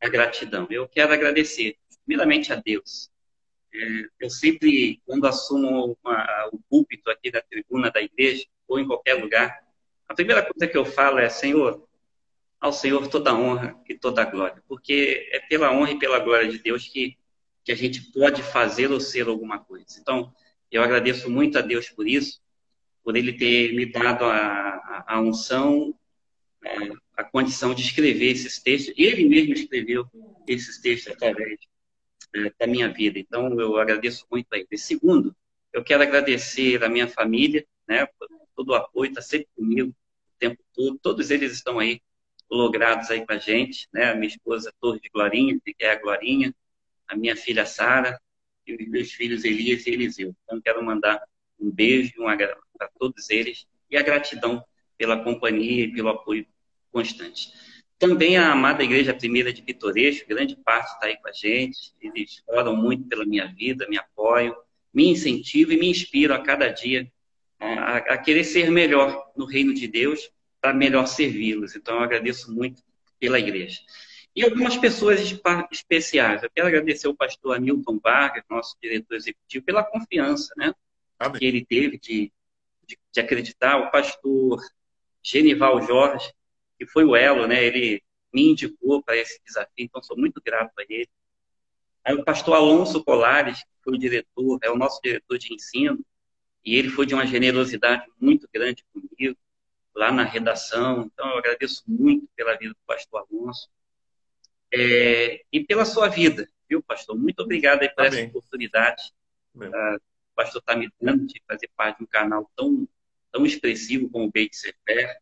[0.00, 0.68] a gratidão.
[0.70, 1.76] Eu quero agradecer,
[2.06, 3.10] primeiramente, a Deus.
[3.74, 3.78] É,
[4.20, 9.14] eu sempre, quando assumo uma, o púlpito aqui da tribuna da igreja, ou em qualquer
[9.14, 9.66] lugar,
[10.08, 11.87] a primeira coisa que eu falo é: Senhor,
[12.60, 16.58] ao Senhor toda honra e toda glória, porque é pela honra e pela glória de
[16.58, 17.16] Deus que,
[17.64, 19.86] que a gente pode fazer ou ser alguma coisa.
[20.00, 20.32] Então,
[20.70, 22.40] eu agradeço muito a Deus por isso,
[23.02, 25.94] por Ele ter me dado a, a, a unção,
[26.64, 26.76] é,
[27.16, 28.92] a condição de escrever esses textos.
[28.96, 30.06] Ele mesmo escreveu
[30.46, 31.58] esses textos através
[32.34, 33.18] é, da minha vida.
[33.18, 34.66] Então, eu agradeço muito a Ele.
[34.70, 35.34] E segundo,
[35.72, 40.38] eu quero agradecer a minha família, né, por todo o apoio, está sempre comigo o
[40.38, 40.98] tempo todo.
[40.98, 42.00] Todos eles estão aí
[42.50, 44.10] logrados aí com a gente, né?
[44.10, 46.54] A minha esposa Torre de Glorinha, que é a Glorinha,
[47.06, 48.18] a minha filha Sara
[48.66, 50.34] e os meus filhos Elias e Eliseu.
[50.44, 51.22] Então, quero mandar
[51.60, 54.62] um beijo um para todos eles e a gratidão
[54.96, 56.46] pela companhia e pelo apoio
[56.90, 57.52] constante.
[57.98, 62.42] Também a amada Igreja Primeira de Pitoresco, grande parte está aí com a gente, eles
[62.46, 64.56] oram muito pela minha vida, me apoiam,
[64.94, 67.10] me incentivam e me inspiram a cada dia
[67.58, 70.30] a, a querer ser melhor no reino de Deus
[70.60, 71.74] para melhor servi-los.
[71.76, 72.82] Então, eu agradeço muito
[73.18, 73.80] pela igreja.
[74.34, 75.20] E algumas pessoas
[75.70, 76.42] especiais.
[76.42, 80.72] Eu quero agradecer ao pastor Hamilton Vargas, nosso diretor executivo, pela confiança né,
[81.36, 82.32] que ele teve de,
[82.86, 83.78] de, de, acreditar.
[83.78, 84.60] O pastor
[85.22, 86.32] Genival Jorge,
[86.78, 88.02] que foi o elo, né, ele
[88.32, 91.08] me indicou para esse desafio, então sou muito grato a ele.
[92.04, 95.98] Aí o pastor Alonso Colares, que foi o diretor, é o nosso diretor de ensino,
[96.64, 99.36] e ele foi de uma generosidade muito grande comigo,
[99.94, 101.10] lá na redação.
[101.12, 103.68] Então, eu agradeço muito pela vida do pastor Alonso
[104.72, 107.16] é, e pela sua vida, viu, pastor?
[107.16, 108.20] Muito obrigado por Amém.
[108.20, 109.02] essa oportunidade.
[109.54, 112.86] Uh, o pastor está me dando de fazer parte de um canal tão,
[113.32, 115.16] tão expressivo como o Beit Sefer,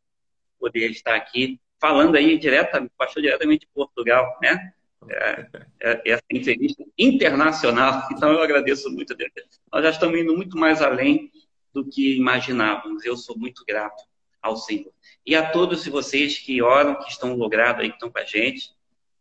[0.59, 4.73] poder estar aqui falando aí diretamente, pastor diretamente de Portugal, né?
[5.09, 5.49] É,
[5.81, 8.09] é, essa entrevista internacional.
[8.11, 9.31] Então eu agradeço muito a Deus.
[9.73, 11.31] Nós já estamos indo muito mais além
[11.73, 13.05] do que imaginávamos.
[13.05, 14.03] Eu sou muito grato
[14.47, 14.93] ao Senhor.
[15.25, 18.75] E a todos vocês que oram, que estão logrados aí, que estão com a gente,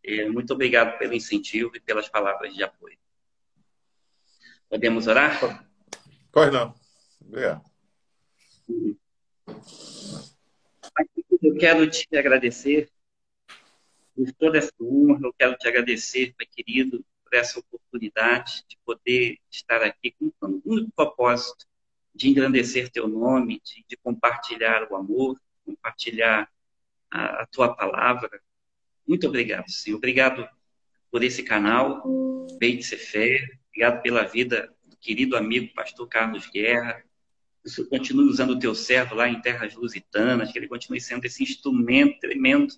[0.04, 2.98] é, muito obrigado pelo incentivo e pelas palavras de apoio.
[4.70, 5.68] Podemos orar?
[6.32, 6.76] Corre não.
[7.22, 7.64] Obrigado.
[11.42, 12.90] Eu quero te agradecer
[14.16, 19.38] por toda essa honra, eu quero te agradecer, meu querido, por essa oportunidade de poder
[19.52, 21.66] estar aqui com um único propósito
[22.16, 26.50] de engrandecer teu nome, de, de compartilhar o amor, compartilhar
[27.12, 28.42] a, a tua palavra,
[29.08, 29.98] muito obrigado, Senhor.
[29.98, 30.48] Obrigado
[31.12, 32.04] por esse canal,
[32.58, 33.60] Beit Sefer.
[33.70, 37.04] Obrigado pela vida do querido amigo pastor Carlos Guerra.
[37.62, 41.00] Que o Senhor continue usando o teu servo lá em terras lusitanas, que ele continue
[41.00, 42.74] sendo esse instrumento tremendo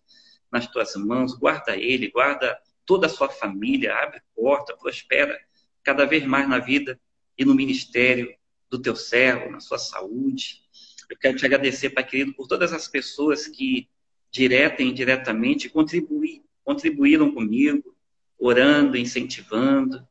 [0.51, 1.33] nas tuas mãos.
[1.33, 5.39] Guarda ele, guarda toda a sua família, abre porta, prospera
[5.81, 6.99] cada vez mais na vida
[7.37, 8.35] e no ministério
[8.69, 10.61] do teu servo, na sua saúde.
[11.09, 13.89] Eu quero te agradecer, Pai querido, por todas as pessoas que
[14.31, 17.95] direta e indiretamente, contribuir, contribuíram comigo,
[18.37, 20.05] orando, incentivando.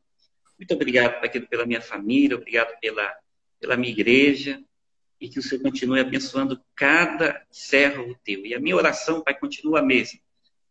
[0.57, 3.15] Muito obrigado, Pai, pela minha família, obrigado pela,
[3.59, 4.61] pela minha igreja,
[5.19, 8.45] e que o Senhor continue abençoando cada servo teu.
[8.45, 10.19] E a minha oração, Pai, continua a mesma.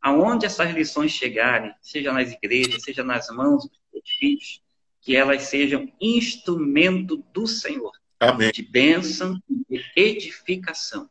[0.01, 4.63] Aonde essas lições chegarem, seja nas igrejas, seja nas mãos dos filhos,
[5.07, 7.93] que elas sejam instrumento do Senhor.
[8.19, 8.51] Amém.
[8.51, 11.09] De bênção e de edificação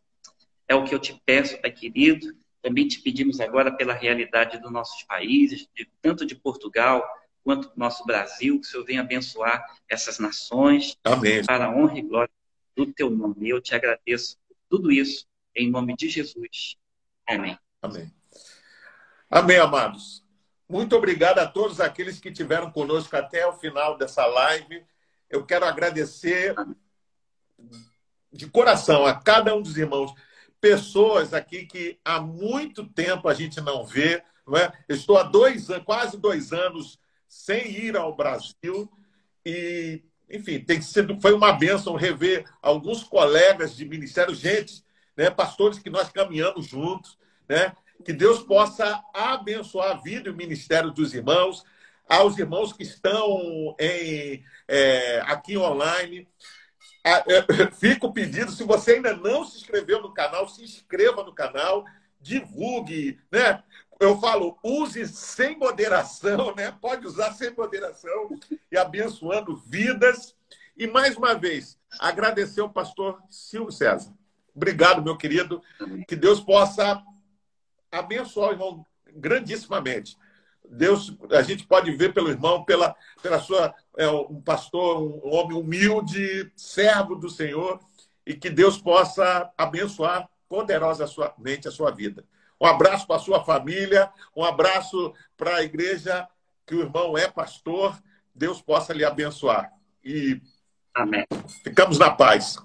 [0.67, 2.35] é o que eu te peço, Pai querido.
[2.61, 7.07] Também te pedimos agora pela realidade dos nossos países, de, tanto de Portugal
[7.41, 11.45] quanto do nosso Brasil, que o Senhor venha abençoar essas nações Amém.
[11.45, 12.33] para a honra e glória
[12.75, 13.47] do teu nome.
[13.47, 15.25] Eu te agradeço por tudo isso,
[15.55, 16.75] em nome de Jesus.
[17.25, 17.57] Amém.
[17.81, 18.11] Amém.
[19.29, 20.24] Amém, amados.
[20.67, 24.83] Muito obrigado a todos aqueles que estiveram conosco até o final dessa live.
[25.29, 26.55] Eu quero agradecer
[28.31, 30.13] de coração a cada um dos irmãos
[30.59, 34.23] pessoas aqui que há muito tempo a gente não vê.
[34.45, 34.71] Não é?
[34.89, 38.91] estou há dois quase dois anos sem ir ao Brasil
[39.45, 44.83] e, enfim, tem sido, foi uma bênção rever alguns colegas de ministério, gente,
[45.15, 47.75] né, pastores que nós caminhamos juntos, né?
[48.03, 51.63] Que Deus possa abençoar a vida e o ministério dos irmãos,
[52.07, 56.27] aos irmãos que estão em, é, aqui online.
[57.03, 57.23] Ah,
[57.79, 61.85] fica o pedido, se você ainda não se inscreveu no canal, se inscreva no canal,
[62.19, 63.63] divulgue, né?
[63.99, 66.75] Eu falo, use sem moderação, né?
[66.81, 68.29] Pode usar sem moderação
[68.71, 70.35] e abençoando vidas.
[70.77, 74.13] E mais uma vez, agradecer ao pastor Silvio César.
[74.53, 75.61] Obrigado, meu querido.
[76.07, 77.01] Que Deus possa
[77.95, 78.85] abençoar o irmão
[79.15, 80.17] grandissimamente.
[80.69, 85.57] Deus, a gente pode ver pelo irmão, pela, pela sua é, um pastor, um homem
[85.57, 87.79] humilde, servo do Senhor,
[88.25, 92.25] e que Deus possa abençoar poderosamente a sua vida.
[92.59, 96.27] Um abraço para a sua família, um abraço para a igreja
[96.65, 97.97] que o irmão é pastor.
[98.33, 99.71] Deus possa lhe abençoar.
[100.03, 100.41] E
[100.93, 101.25] Amém.
[101.63, 102.57] ficamos na paz.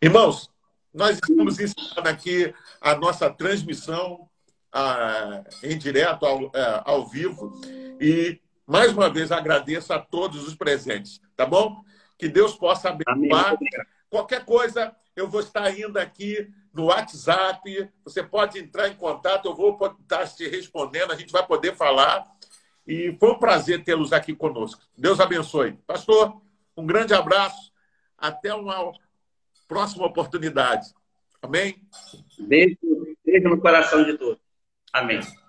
[0.00, 0.50] Irmãos,
[0.92, 4.28] nós estamos ensinando aqui a nossa transmissão
[5.62, 7.52] em direto, ao, é, ao vivo.
[8.00, 11.82] E, mais uma vez, agradeço a todos os presentes, tá bom?
[12.18, 13.58] Que Deus possa abençoar.
[14.08, 17.90] Qualquer coisa, eu vou estar indo aqui no WhatsApp.
[18.04, 22.26] Você pode entrar em contato, eu vou estar te respondendo, a gente vai poder falar.
[22.86, 24.82] E foi um prazer tê-los aqui conosco.
[24.96, 25.72] Deus abençoe.
[25.86, 26.40] Pastor,
[26.76, 27.72] um grande abraço.
[28.18, 28.92] Até uma
[29.68, 30.92] próxima oportunidade.
[31.40, 31.82] Amém?
[32.38, 32.78] Beijo,
[33.24, 34.41] beijo no coração de todos.
[34.92, 35.41] Amém.